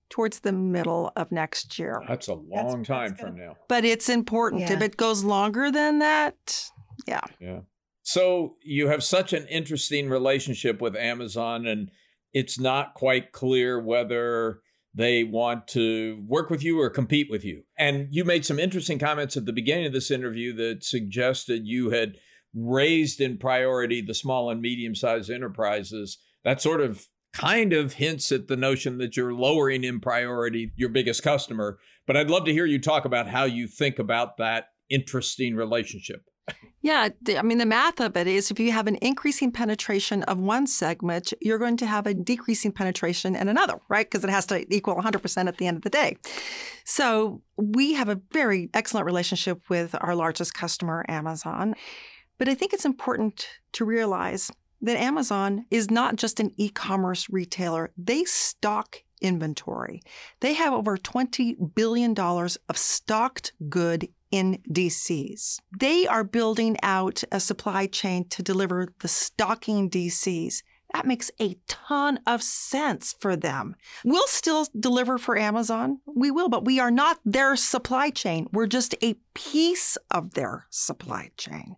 towards 0.09 0.39
the 0.39 0.51
middle 0.51 1.11
of 1.15 1.31
next 1.31 1.79
year. 1.79 2.01
That's 2.07 2.27
a 2.27 2.33
long 2.33 2.77
that's, 2.77 2.87
time 2.87 3.09
that's 3.09 3.21
from 3.21 3.37
now. 3.37 3.57
But 3.67 3.85
it's 3.85 4.09
important. 4.09 4.61
Yeah. 4.61 4.73
If 4.73 4.81
it 4.81 4.97
goes 4.97 5.23
longer 5.23 5.71
than 5.71 5.99
that, 5.99 6.69
yeah. 7.07 7.21
Yeah. 7.39 7.59
So 8.03 8.55
you 8.61 8.87
have 8.87 9.03
such 9.03 9.33
an 9.33 9.47
interesting 9.47 10.09
relationship 10.09 10.79
with 10.79 10.95
Amazon 10.95 11.65
and 11.65 11.89
it's 12.35 12.59
not 12.59 12.93
quite 12.93 13.31
clear 13.31 13.79
whether 13.79 14.59
they 14.93 15.23
want 15.23 15.67
to 15.69 16.21
work 16.27 16.49
with 16.49 16.61
you 16.61 16.81
or 16.81 16.89
compete 16.89 17.31
with 17.31 17.45
you. 17.45 17.63
And 17.79 18.09
you 18.11 18.25
made 18.25 18.45
some 18.45 18.59
interesting 18.59 18.99
comments 18.99 19.37
at 19.37 19.45
the 19.45 19.53
beginning 19.53 19.85
of 19.85 19.93
this 19.93 20.11
interview 20.11 20.53
that 20.57 20.83
suggested 20.83 21.65
you 21.65 21.91
had 21.91 22.17
raised 22.53 23.21
in 23.21 23.37
priority 23.37 24.01
the 24.01 24.13
small 24.13 24.49
and 24.49 24.61
medium 24.61 24.95
sized 24.95 25.29
enterprises. 25.29 26.17
That 26.43 26.61
sort 26.61 26.81
of 26.81 27.07
kind 27.33 27.71
of 27.71 27.93
hints 27.93 28.33
at 28.33 28.49
the 28.49 28.57
notion 28.57 28.97
that 28.97 29.15
you're 29.15 29.33
lowering 29.33 29.85
in 29.85 30.01
priority 30.01 30.73
your 30.75 30.89
biggest 30.89 31.23
customer. 31.23 31.79
But 32.05 32.17
I'd 32.17 32.29
love 32.29 32.43
to 32.45 32.53
hear 32.53 32.65
you 32.65 32.79
talk 32.79 33.05
about 33.05 33.27
how 33.27 33.45
you 33.45 33.67
think 33.67 33.97
about 33.97 34.37
that 34.37 34.67
interesting 34.89 35.55
relationship. 35.55 36.25
Yeah, 36.81 37.09
I 37.35 37.41
mean, 37.41 37.57
the 37.57 37.65
math 37.65 37.99
of 37.99 38.15
it 38.15 38.27
is 38.27 38.51
if 38.51 38.59
you 38.59 38.71
have 38.71 38.85
an 38.85 38.97
increasing 39.01 39.51
penetration 39.51 40.21
of 40.23 40.37
one 40.37 40.67
segment, 40.67 41.33
you're 41.41 41.57
going 41.57 41.77
to 41.77 41.87
have 41.87 42.05
a 42.05 42.13
decreasing 42.13 42.71
penetration 42.71 43.35
in 43.35 43.47
another, 43.47 43.79
right? 43.89 44.05
Because 44.05 44.23
it 44.23 44.29
has 44.29 44.45
to 44.47 44.71
equal 44.71 44.95
100% 44.95 45.47
at 45.47 45.57
the 45.57 45.65
end 45.65 45.77
of 45.77 45.83
the 45.83 45.89
day. 45.89 46.15
So 46.83 47.41
we 47.57 47.93
have 47.93 48.07
a 48.07 48.21
very 48.31 48.69
excellent 48.75 49.07
relationship 49.07 49.67
with 49.67 49.95
our 49.99 50.13
largest 50.13 50.53
customer, 50.53 51.03
Amazon. 51.09 51.73
But 52.37 52.49
I 52.49 52.53
think 52.53 52.71
it's 52.71 52.85
important 52.85 53.47
to 53.71 53.83
realize 53.83 54.51
that 54.81 54.97
Amazon 54.97 55.65
is 55.71 55.89
not 55.89 56.17
just 56.17 56.39
an 56.39 56.51
e 56.57 56.69
commerce 56.69 57.27
retailer, 57.31 57.91
they 57.97 58.25
stock 58.25 59.01
inventory. 59.21 60.03
They 60.41 60.53
have 60.53 60.73
over 60.73 60.97
$20 60.97 61.73
billion 61.73 62.13
of 62.19 62.77
stocked 62.77 63.53
good 63.69 64.07
in 64.35 64.61
DCs. 64.69 65.59
They 65.79 66.05
are 66.07 66.23
building 66.23 66.77
out 66.83 67.23
a 67.31 67.39
supply 67.39 67.87
chain 67.87 68.27
to 68.29 68.43
deliver 68.43 68.89
the 68.99 69.07
stocking 69.07 69.89
DCs. 69.89 70.61
That 70.93 71.05
makes 71.05 71.31
a 71.41 71.57
ton 71.67 72.19
of 72.25 72.41
sense 72.41 73.15
for 73.19 73.35
them. 73.35 73.75
We'll 74.03 74.27
still 74.27 74.67
deliver 74.79 75.17
for 75.17 75.37
Amazon. 75.37 75.99
We 76.05 76.31
will, 76.31 76.47
but 76.47 76.63
we 76.63 76.79
are 76.79 76.91
not 76.91 77.19
their 77.25 77.55
supply 77.55 78.09
chain. 78.09 78.47
We're 78.51 78.67
just 78.67 78.95
a 79.01 79.15
piece 79.33 79.97
of 80.11 80.35
their 80.35 80.67
supply 80.69 81.31
chain. 81.37 81.75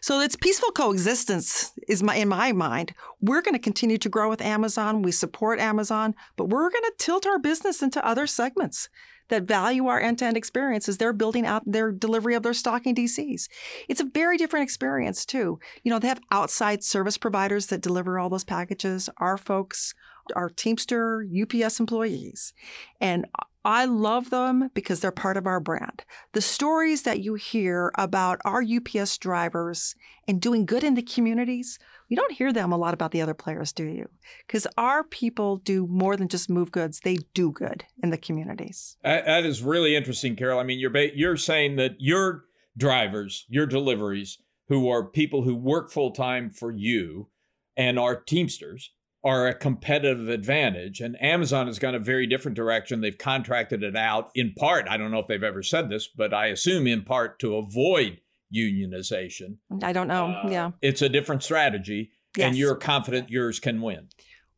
So 0.00 0.20
it's 0.20 0.36
peaceful 0.36 0.70
coexistence 0.70 1.72
is 1.88 2.02
my, 2.02 2.16
in 2.16 2.28
my 2.28 2.52
mind. 2.52 2.94
We're 3.20 3.42
going 3.42 3.54
to 3.54 3.58
continue 3.58 3.98
to 3.98 4.08
grow 4.08 4.28
with 4.28 4.40
Amazon. 4.42 5.02
We 5.02 5.12
support 5.12 5.58
Amazon, 5.58 6.14
but 6.36 6.48
we're 6.48 6.70
going 6.70 6.84
to 6.84 6.94
tilt 6.98 7.26
our 7.26 7.38
business 7.38 7.82
into 7.82 8.06
other 8.06 8.26
segments 8.26 8.88
that 9.32 9.42
value 9.42 9.86
our 9.86 9.98
end-to-end 9.98 10.36
experiences, 10.36 10.98
they're 10.98 11.12
building 11.12 11.46
out 11.46 11.62
their 11.66 11.90
delivery 11.90 12.34
of 12.34 12.42
their 12.42 12.52
stocking 12.52 12.94
DCs. 12.94 13.48
It's 13.88 14.00
a 14.00 14.04
very 14.04 14.36
different 14.36 14.64
experience 14.64 15.24
too. 15.24 15.58
You 15.82 15.90
know, 15.90 15.98
they 15.98 16.08
have 16.08 16.20
outside 16.30 16.84
service 16.84 17.16
providers 17.16 17.66
that 17.66 17.80
deliver 17.80 18.18
all 18.18 18.28
those 18.28 18.44
packages. 18.44 19.08
Our 19.16 19.38
folks 19.38 19.94
are 20.36 20.50
Teamster, 20.50 21.26
UPS 21.26 21.80
employees. 21.80 22.52
And 23.00 23.26
I 23.64 23.86
love 23.86 24.30
them 24.30 24.70
because 24.74 25.00
they're 25.00 25.10
part 25.10 25.36
of 25.36 25.46
our 25.46 25.60
brand. 25.60 26.04
The 26.32 26.42
stories 26.42 27.02
that 27.02 27.20
you 27.20 27.34
hear 27.34 27.90
about 27.96 28.40
our 28.44 28.62
UPS 28.62 29.16
drivers 29.18 29.94
and 30.28 30.40
doing 30.40 30.66
good 30.66 30.84
in 30.84 30.94
the 30.94 31.02
communities, 31.02 31.78
you 32.12 32.16
don't 32.16 32.32
hear 32.32 32.52
them 32.52 32.72
a 32.72 32.76
lot 32.76 32.92
about 32.92 33.10
the 33.10 33.22
other 33.22 33.32
players, 33.32 33.72
do 33.72 33.84
you? 33.84 34.06
Because 34.46 34.66
our 34.76 35.02
people 35.02 35.56
do 35.56 35.86
more 35.86 36.14
than 36.14 36.28
just 36.28 36.50
move 36.50 36.70
goods; 36.70 37.00
they 37.00 37.16
do 37.32 37.50
good 37.50 37.84
in 38.02 38.10
the 38.10 38.18
communities. 38.18 38.98
that 39.02 39.46
is 39.46 39.62
really 39.62 39.96
interesting, 39.96 40.36
Carol. 40.36 40.58
I 40.60 40.62
mean, 40.62 40.78
you're 40.78 40.94
you're 40.94 41.38
saying 41.38 41.76
that 41.76 41.92
your 42.00 42.44
drivers, 42.76 43.46
your 43.48 43.64
deliveries, 43.64 44.36
who 44.68 44.90
are 44.90 45.08
people 45.08 45.44
who 45.44 45.56
work 45.56 45.90
full 45.90 46.10
time 46.10 46.50
for 46.50 46.70
you, 46.70 47.30
and 47.78 47.98
are 47.98 48.20
Teamsters 48.20 48.90
are 49.24 49.48
a 49.48 49.54
competitive 49.54 50.28
advantage. 50.28 51.00
And 51.00 51.16
Amazon 51.22 51.66
has 51.66 51.78
gone 51.78 51.94
a 51.94 51.98
very 51.98 52.26
different 52.26 52.56
direction. 52.56 53.00
They've 53.00 53.16
contracted 53.16 53.82
it 53.82 53.96
out 53.96 54.30
in 54.34 54.52
part. 54.52 54.86
I 54.86 54.98
don't 54.98 55.12
know 55.12 55.20
if 55.20 55.28
they've 55.28 55.42
ever 55.42 55.62
said 55.62 55.88
this, 55.88 56.08
but 56.08 56.34
I 56.34 56.48
assume 56.48 56.86
in 56.86 57.04
part 57.04 57.38
to 57.38 57.56
avoid 57.56 58.20
unionization. 58.54 59.56
I 59.82 59.92
don't 59.92 60.08
know. 60.08 60.26
Uh, 60.26 60.48
yeah. 60.50 60.70
It's 60.80 61.02
a 61.02 61.08
different 61.08 61.42
strategy. 61.42 62.10
Yes. 62.36 62.48
And 62.48 62.56
you're 62.56 62.76
confident 62.76 63.30
yours 63.30 63.60
can 63.60 63.80
win. 63.80 64.08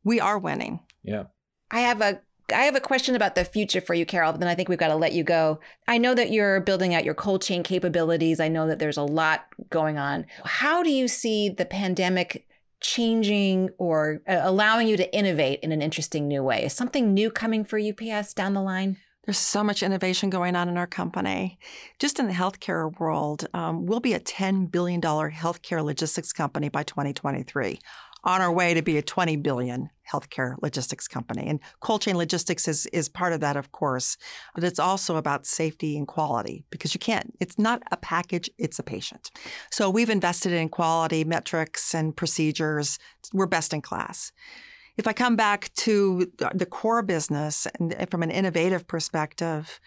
We 0.04 0.20
are 0.20 0.38
winning. 0.38 0.80
Yeah. 1.02 1.24
I 1.70 1.80
have 1.80 2.00
a 2.00 2.20
I 2.52 2.64
have 2.64 2.76
a 2.76 2.80
question 2.80 3.14
about 3.14 3.36
the 3.36 3.44
future 3.44 3.80
for 3.80 3.94
you, 3.94 4.04
Carol, 4.04 4.32
but 4.32 4.40
then 4.40 4.50
I 4.50 4.54
think 4.54 4.68
we've 4.68 4.78
got 4.78 4.88
to 4.88 4.96
let 4.96 5.14
you 5.14 5.24
go. 5.24 5.60
I 5.88 5.96
know 5.96 6.14
that 6.14 6.30
you're 6.30 6.60
building 6.60 6.94
out 6.94 7.04
your 7.04 7.14
cold 7.14 7.40
chain 7.40 7.62
capabilities. 7.62 8.38
I 8.38 8.48
know 8.48 8.66
that 8.66 8.78
there's 8.78 8.98
a 8.98 9.02
lot 9.02 9.46
going 9.70 9.96
on. 9.96 10.26
How 10.44 10.82
do 10.82 10.90
you 10.90 11.08
see 11.08 11.48
the 11.48 11.64
pandemic 11.64 12.46
changing 12.80 13.70
or 13.78 14.20
uh, 14.28 14.40
allowing 14.42 14.88
you 14.88 14.96
to 14.98 15.16
innovate 15.16 15.60
in 15.62 15.72
an 15.72 15.80
interesting 15.80 16.28
new 16.28 16.42
way? 16.42 16.64
Is 16.64 16.74
something 16.74 17.14
new 17.14 17.30
coming 17.30 17.64
for 17.64 17.78
UPS 17.78 18.34
down 18.34 18.52
the 18.52 18.60
line? 18.60 18.98
There's 19.24 19.38
so 19.38 19.64
much 19.64 19.82
innovation 19.82 20.28
going 20.28 20.54
on 20.54 20.68
in 20.68 20.76
our 20.76 20.86
company. 20.86 21.58
Just 21.98 22.18
in 22.18 22.26
the 22.26 22.34
healthcare 22.34 22.98
world, 22.98 23.46
um, 23.54 23.86
we'll 23.86 24.00
be 24.00 24.12
a 24.12 24.20
$10 24.20 24.70
billion 24.70 25.00
healthcare 25.00 25.82
logistics 25.82 26.32
company 26.32 26.68
by 26.68 26.82
2023 26.82 27.78
on 28.24 28.40
our 28.40 28.52
way 28.52 28.74
to 28.74 28.82
be 28.82 28.96
a 28.96 29.02
20 29.02 29.36
billion 29.36 29.90
healthcare 30.10 30.56
logistics 30.62 31.06
company. 31.06 31.46
And 31.46 31.60
cold 31.80 32.02
chain 32.02 32.16
logistics 32.16 32.66
is, 32.68 32.86
is 32.86 33.08
part 33.08 33.32
of 33.32 33.40
that, 33.40 33.56
of 33.56 33.72
course, 33.72 34.16
but 34.54 34.64
it's 34.64 34.78
also 34.78 35.16
about 35.16 35.46
safety 35.46 35.96
and 35.96 36.06
quality 36.06 36.64
because 36.70 36.94
you 36.94 37.00
can't, 37.00 37.34
it's 37.40 37.58
not 37.58 37.82
a 37.92 37.96
package, 37.96 38.50
it's 38.58 38.78
a 38.78 38.82
patient. 38.82 39.30
So 39.70 39.90
we've 39.90 40.10
invested 40.10 40.52
in 40.52 40.68
quality 40.68 41.24
metrics 41.24 41.94
and 41.94 42.16
procedures. 42.16 42.98
We're 43.32 43.46
best 43.46 43.72
in 43.72 43.82
class. 43.82 44.32
If 44.96 45.08
I 45.08 45.12
come 45.12 45.36
back 45.36 45.72
to 45.74 46.30
the 46.54 46.66
core 46.66 47.02
business 47.02 47.66
and 47.78 47.94
from 48.10 48.22
an 48.22 48.30
innovative 48.30 48.86
perspective, 48.86 49.80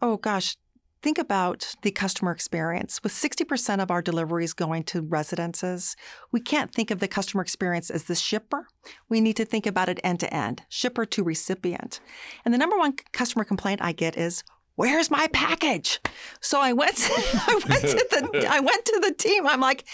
oh 0.00 0.16
gosh, 0.16 0.56
Think 1.02 1.16
about 1.16 1.74
the 1.80 1.90
customer 1.90 2.30
experience. 2.30 3.02
With 3.02 3.12
60% 3.12 3.82
of 3.82 3.90
our 3.90 4.02
deliveries 4.02 4.52
going 4.52 4.84
to 4.84 5.00
residences, 5.00 5.96
we 6.30 6.40
can't 6.40 6.74
think 6.74 6.90
of 6.90 7.00
the 7.00 7.08
customer 7.08 7.42
experience 7.42 7.88
as 7.88 8.04
the 8.04 8.14
shipper. 8.14 8.68
We 9.08 9.22
need 9.22 9.36
to 9.36 9.46
think 9.46 9.66
about 9.66 9.88
it 9.88 9.98
end 10.04 10.20
to 10.20 10.34
end, 10.34 10.62
shipper 10.68 11.06
to 11.06 11.24
recipient. 11.24 12.00
And 12.44 12.52
the 12.52 12.58
number 12.58 12.76
one 12.76 12.96
customer 13.12 13.44
complaint 13.44 13.80
I 13.82 13.92
get 13.92 14.18
is, 14.18 14.44
where's 14.74 15.10
my 15.10 15.26
package? 15.32 16.00
So 16.42 16.60
I 16.60 16.74
went, 16.74 16.98
I 17.10 17.60
went 17.66 17.82
to 17.82 18.06
the, 18.10 18.46
I 18.50 18.60
went 18.60 18.84
to 18.84 19.00
the 19.02 19.14
team. 19.14 19.46
I'm 19.46 19.60
like, 19.60 19.84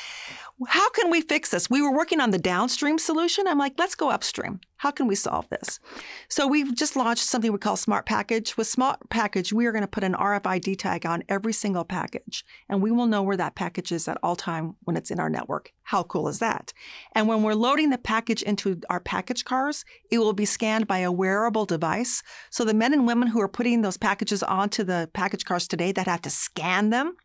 how 0.69 0.89
can 0.91 1.11
we 1.11 1.21
fix 1.21 1.51
this? 1.51 1.69
We 1.69 1.83
were 1.83 1.95
working 1.95 2.19
on 2.21 2.31
the 2.31 2.39
downstream 2.39 2.99
solution. 2.99 3.47
I'm 3.47 3.59
like, 3.59 3.75
let's 3.77 3.95
go 3.95 4.09
upstream. 4.09 4.61
How 4.79 4.91
can 4.91 5.07
we 5.07 5.15
solve 5.15 5.47
this? 5.51 5.79
So 6.31 6.47
we've 6.47 6.75
just 6.75 6.97
launched 6.97 7.25
something 7.25 7.53
we 7.53 7.59
call 7.59 7.77
Smart 7.77 8.07
Package. 8.07 8.57
With 8.57 8.67
Smart 8.67 8.99
Package, 9.11 9.53
we 9.53 9.67
are 9.67 9.73
going 9.73 9.83
to 9.83 9.89
put 9.89 10.05
an 10.05 10.15
RFID 10.15 10.79
tag 10.79 11.05
on 11.05 11.25
every 11.29 11.53
single 11.53 11.85
package, 11.85 12.43
and 12.71 12.81
we 12.81 12.91
will 12.91 13.07
know 13.07 13.23
where 13.23 13.37
that 13.37 13.55
package 13.55 13.93
is 13.93 14.09
at 14.09 14.19
all 14.23 14.37
time 14.37 14.77
when 14.85 14.97
it's 14.97 15.11
in 15.11 15.21
our 15.21 15.29
network. 15.29 15.73
How 15.83 16.03
cool 16.05 16.27
is 16.27 16.39
that? 16.39 16.73
And 17.13 17.29
when 17.29 17.43
we're 17.43 17.55
loading 17.55 17.91
the 17.91 17.99
package 17.99 18.43
into 18.43 18.81
our 18.89 19.01
package 19.01 19.45
cars, 19.45 19.85
it 20.11 20.19
will 20.19 20.33
be 20.33 20.47
scanned 20.47 20.87
by 20.87 20.99
a 20.99 21.13
wearable 21.13 21.67
device. 21.67 22.23
So 22.51 22.65
the 22.65 22.75
men 22.75 22.95
and 22.95 23.07
women 23.07 23.29
who 23.29 23.41
are 23.41 23.49
putting 23.49 23.83
those 23.83 23.99
packages 23.99 24.43
onto 24.43 24.85
the 24.85 25.11
package 25.13 25.45
cars 25.45 25.69
today 25.69 25.93
that 25.93 26.07
have 26.07 26.23
to 26.23 26.31
scan 26.31 26.91
them 26.91 27.17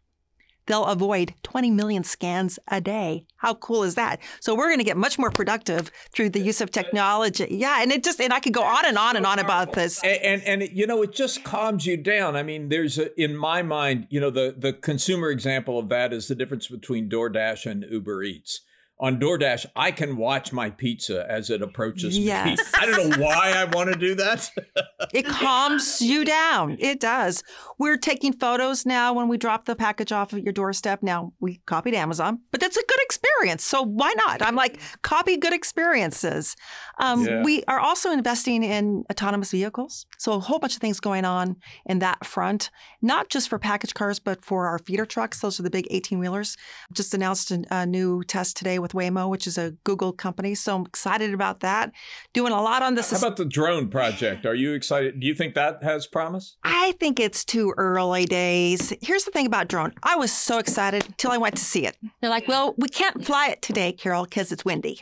they'll 0.65 0.86
avoid 0.86 1.34
20 1.43 1.71
million 1.71 2.04
scans 2.04 2.60
a 2.67 2.82
day. 2.82 3.26
How 3.38 3.56
cool 3.56 3.84
is 3.84 3.95
that? 3.95 4.19
So 4.39 4.56
we're 4.56 4.67
going 4.67 4.80
to 4.80 4.84
get 4.84 4.97
much 4.97 5.17
more 5.17 5.32
productive 5.32 5.91
through 6.12 6.30
the 6.30 6.39
use 6.39 6.62
of 6.62 6.71
technology. 6.71 7.47
Yeah, 7.50 7.82
and 7.82 7.91
it 7.91 8.04
just 8.04 8.21
and 8.21 8.34
I 8.34 8.39
could 8.39 8.54
go 8.54 8.63
on 8.63 8.86
and 8.86 8.97
on 8.97 9.15
and 9.17 9.26
on 9.26 9.39
about 9.39 9.74
this. 9.74 10.04
And 10.04 10.21
and, 10.21 10.62
and 10.62 10.71
you 10.71 10.88
know, 10.88 11.02
it 11.02 11.13
just 11.13 11.43
calms 11.43 11.86
you 11.86 11.97
down. 11.97 12.36
I 12.36 12.43
mean, 12.43 12.69
there's 12.69 12.97
a, 12.97 13.21
in 13.21 13.36
my 13.36 13.62
mind, 13.62 14.08
you 14.10 14.19
know, 14.19 14.30
the 14.30 14.56
the 14.58 14.74
consumer 14.74 15.30
example 15.30 15.80
of 15.80 15.89
that 15.89 16.13
is 16.13 16.28
the 16.28 16.36
difference 16.36 16.67
between 16.67 17.10
DoorDash 17.10 17.69
and 17.69 17.86
Uber 17.89 18.24
Eats 18.24 18.62
on 19.02 19.20
DoorDash, 19.20 19.66
I 19.76 19.92
can 19.92 20.16
watch 20.16 20.54
my 20.54 20.70
pizza 20.70 21.26
as 21.28 21.50
it 21.50 21.64
approaches 21.64 22.18
yes. 22.18 22.60
me. 22.60 22.66
I 22.80 22.86
don't 22.86 23.10
know 23.10 23.26
why 23.26 23.52
I 23.56 23.66
want 23.66 23.92
to 23.92 23.98
do 23.98 24.14
that. 24.16 24.52
it 25.14 25.26
calms 25.26 26.02
you 26.04 26.24
down. 26.24 26.78
It 26.80 27.00
does. 27.00 27.44
We're 27.80 27.98
taking 27.98 28.32
photos 28.32 28.86
now 28.86 29.12
when 29.14 29.28
we 29.28 29.38
drop 29.38 29.66
the 29.66 29.76
package 29.76 30.12
off 30.12 30.36
at 30.36 30.44
your 30.44 30.54
doorstep. 30.54 31.02
Now 31.02 31.34
we 31.40 31.62
copied 31.66 31.96
Amazon, 31.96 32.42
but 32.52 32.62
that's 32.62 32.78
a 32.78 32.84
good 32.88 33.00
experience. 33.02 33.64
So 33.64 33.82
why 33.82 34.14
not? 34.28 34.44
I'm 34.44 34.56
like, 34.56 34.80
copy 35.02 35.36
good 35.36 35.54
experiences. 35.54 36.56
Um, 37.00 37.26
yeah. 37.26 37.44
We 37.44 37.64
are 37.64 37.80
also 37.80 38.12
investing 38.12 38.64
in 38.64 39.04
autonomous 39.10 39.50
vehicles. 39.50 40.06
So 40.20 40.34
a 40.34 40.40
whole 40.40 40.60
bunch 40.60 40.76
of 40.76 40.82
things 40.82 41.00
going 41.00 41.26
on 41.26 41.56
in 41.88 42.00
that 42.00 42.24
front, 42.24 42.70
not 43.02 43.30
just 43.30 43.50
for 43.50 43.58
package 43.58 43.96
cars, 43.96 44.20
but 44.20 44.46
for 44.46 44.68
our 44.68 44.78
feeder 44.78 45.08
trucks. 45.08 45.40
Those 45.40 45.60
are 45.60 45.64
the 45.64 45.72
big 45.72 45.88
18 45.90 46.20
wheelers. 46.20 46.56
Just 46.94 47.16
announced 47.16 47.50
a, 47.50 47.66
a 47.72 47.86
new 47.88 48.24
test 48.24 48.56
today 48.56 48.78
with 48.78 48.90
with 48.93 49.04
Waymo, 49.04 49.30
which 49.30 49.47
is 49.47 49.58
a 49.58 49.71
Google 49.84 50.13
company. 50.13 50.56
So 50.56 50.75
I'm 50.75 50.86
excited 50.86 51.34
about 51.34 51.62
that. 51.62 51.91
Doing 52.34 52.54
a 52.54 52.62
lot 52.62 52.82
on 52.82 52.95
this. 52.95 53.12
How 53.12 53.17
about 53.17 53.38
the 53.38 53.45
drone 53.45 53.89
project? 53.89 54.45
Are 54.45 54.56
you 54.56 54.73
excited? 54.73 55.19
Do 55.19 55.27
you 55.27 55.36
think 55.36 55.56
that 55.56 55.84
has 55.84 56.08
promise? 56.08 56.58
I 56.63 56.93
think 56.93 57.19
it's 57.19 57.43
too 57.43 57.73
early 57.77 58.25
days. 58.25 58.93
Here's 59.01 59.23
the 59.23 59.32
thing 59.32 59.45
about 59.45 59.67
drone. 59.67 59.93
I 60.04 60.15
was 60.15 60.32
so 60.32 60.58
excited 60.58 61.06
until 61.06 61.32
I 61.32 61.38
went 61.38 61.56
to 61.58 61.63
see 61.63 61.86
it. 61.86 61.97
They're 62.21 62.30
like, 62.30 62.47
well, 62.47 62.75
we 62.77 62.89
can't 62.89 63.25
fly 63.25 63.47
it 63.47 63.62
today, 63.62 63.93
Carol, 63.93 64.23
because 64.23 64.51
it's 64.51 64.65
windy. 64.65 64.99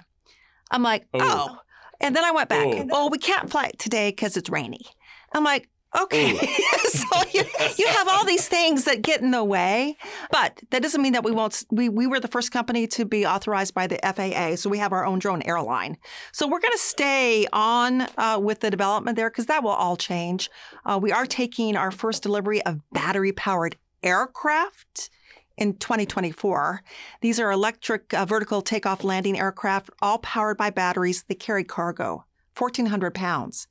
I'm 0.72 0.84
like, 0.84 1.08
oh. 1.14 1.20
oh. 1.22 1.58
And 2.02 2.16
then 2.16 2.24
I 2.24 2.32
went 2.32 2.50
back. 2.50 2.68
Oh, 2.68 2.88
oh 2.92 3.10
we 3.10 3.18
can't 3.18 3.50
fly 3.50 3.66
it 3.66 3.80
today 3.80 4.10
because 4.10 4.38
it's 4.38 4.50
rainy. 4.50 4.86
I'm 5.34 5.44
like, 5.44 5.70
Okay. 5.98 6.38
so 6.90 7.08
you, 7.34 7.44
you 7.78 7.88
have 7.88 8.08
all 8.08 8.24
these 8.24 8.48
things 8.48 8.86
that 8.86 9.02
get 9.02 9.22
in 9.22 9.32
the 9.32 9.44
way, 9.44 9.98
but 10.30 10.62
that 10.70 10.84
doesn't 10.84 11.02
mean 11.02 11.14
that 11.14 11.24
we 11.24 11.32
won't. 11.32 11.64
We, 11.72 11.90
we 11.90 12.06
were 12.06 12.20
the 12.20 12.28
first 12.28 12.52
company 12.52 12.86
to 12.88 13.06
be 13.06 13.26
authorized 13.26 13.74
by 13.74 13.88
the 13.88 14.00
FAA, 14.04 14.56
so 14.56 14.70
we 14.70 14.78
have 14.78 14.94
our 14.94 15.06
own 15.06 15.18
drone 15.18 15.42
airline. 15.44 15.98
So 16.32 16.48
we're 16.48 16.60
going 16.60 16.74
to 16.74 16.78
stay 16.78 17.48
on 17.52 18.08
uh, 18.18 18.40
with 18.42 18.60
the 18.60 18.70
development 18.70 19.16
there 19.16 19.30
because 19.32 19.48
that 19.48 19.64
will 19.64 19.72
all 19.72 19.98
change. 19.98 20.50
Uh, 20.86 21.00
we 21.02 21.12
are 21.12 21.26
taking 21.26 21.76
our 21.76 21.92
first 21.92 22.22
delivery 22.22 22.64
of 22.66 22.82
battery 22.92 23.32
powered 23.32 23.76
aircraft 24.04 25.10
in 25.58 25.74
2024. 25.74 26.84
These 27.22 27.40
are 27.40 27.52
electric 27.52 28.14
uh, 28.14 28.26
vertical 28.26 28.62
takeoff 28.62 29.04
landing 29.04 29.40
aircraft, 29.40 29.90
all 30.02 30.20
powered 30.20 30.58
by 30.58 30.70
batteries. 30.70 31.24
They 31.24 31.36
carry 31.36 31.64
cargo, 31.64 32.26
1,400 32.56 33.14
pounds. 33.16 33.68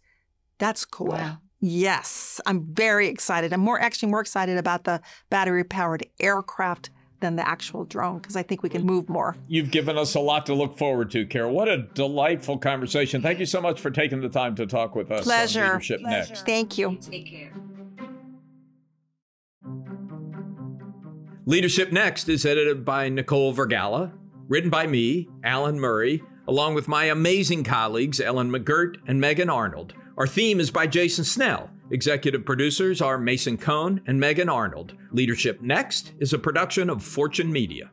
That's 0.59 0.85
cool. 0.85 1.13
Wow. 1.13 1.39
Yes, 1.61 2.41
I'm 2.47 2.73
very 2.73 3.09
excited. 3.09 3.53
I'm 3.53 3.61
more 3.61 3.81
actually 3.81 4.11
more 4.11 4.21
excited 4.21 4.59
about 4.59 4.85
the 4.85 5.01
battery 5.29 5.65
powered 5.65 6.07
aircraft 6.21 6.91
than 7.21 7.35
the 7.35 7.47
actual 7.47 7.85
drone 7.85 8.19
because 8.19 8.37
I 8.37 8.45
think 8.45 8.63
we 8.63 8.69
can 8.69 8.87
move 8.87 9.09
more. 9.09 9.37
You've 9.49 9.73
given 9.73 9.99
us 9.99 10.15
a 10.15 10.21
lot 10.21 10.47
to 10.47 10.55
look 10.55 10.79
forward 10.79 11.11
to, 11.13 11.27
Carol. 11.27 11.53
What 11.53 11.69
a 11.69 11.79
delightful 11.95 12.59
conversation. 12.59 13.23
Thank 13.23 13.41
you 13.41 13.47
so 13.47 13.61
much 13.61 13.81
for 13.81 13.91
taking 13.91 14.21
the 14.21 14.29
time 14.29 14.55
to 14.57 14.67
talk 14.67 14.95
with 14.95 15.11
us. 15.11 15.25
Pleasure. 15.25 15.65
Leadership 15.65 16.01
Pleasure. 16.01 16.29
Next. 16.29 16.47
Thank 16.47 16.79
you. 16.79 16.97
Take 17.01 17.27
care. 17.27 17.53
Leadership 21.45 21.91
Next 21.91 22.29
is 22.29 22.45
edited 22.45 22.85
by 22.85 23.09
Nicole 23.09 23.55
Vergalla, 23.55 24.13
written 24.49 24.71
by 24.71 24.87
me, 24.87 25.29
Alan 25.43 25.81
Murray, 25.81 26.23
along 26.47 26.75
with 26.75 26.87
my 26.89 27.07
amazing 27.07 27.65
colleagues 27.65 28.21
Ellen 28.21 28.51
McGirt 28.51 28.97
and 29.07 29.21
Megan 29.21 29.49
Arnold. 29.51 29.95
Our 30.19 30.27
theme 30.27 30.59
is 30.59 30.73
by 30.73 30.89
Jason 30.89 31.23
Snell. 31.23 31.71
Executive 31.93 32.45
producers 32.45 33.01
are 33.01 33.19
Mason 33.19 33.57
Cohn 33.57 34.01
and 34.05 34.19
Megan 34.19 34.49
Arnold. 34.49 34.95
Leadership 35.13 35.61
Next 35.63 36.13
is 36.19 36.33
a 36.33 36.41
production 36.41 36.91
of 36.91 37.05
Fortune 37.05 37.53
Media. 37.53 37.93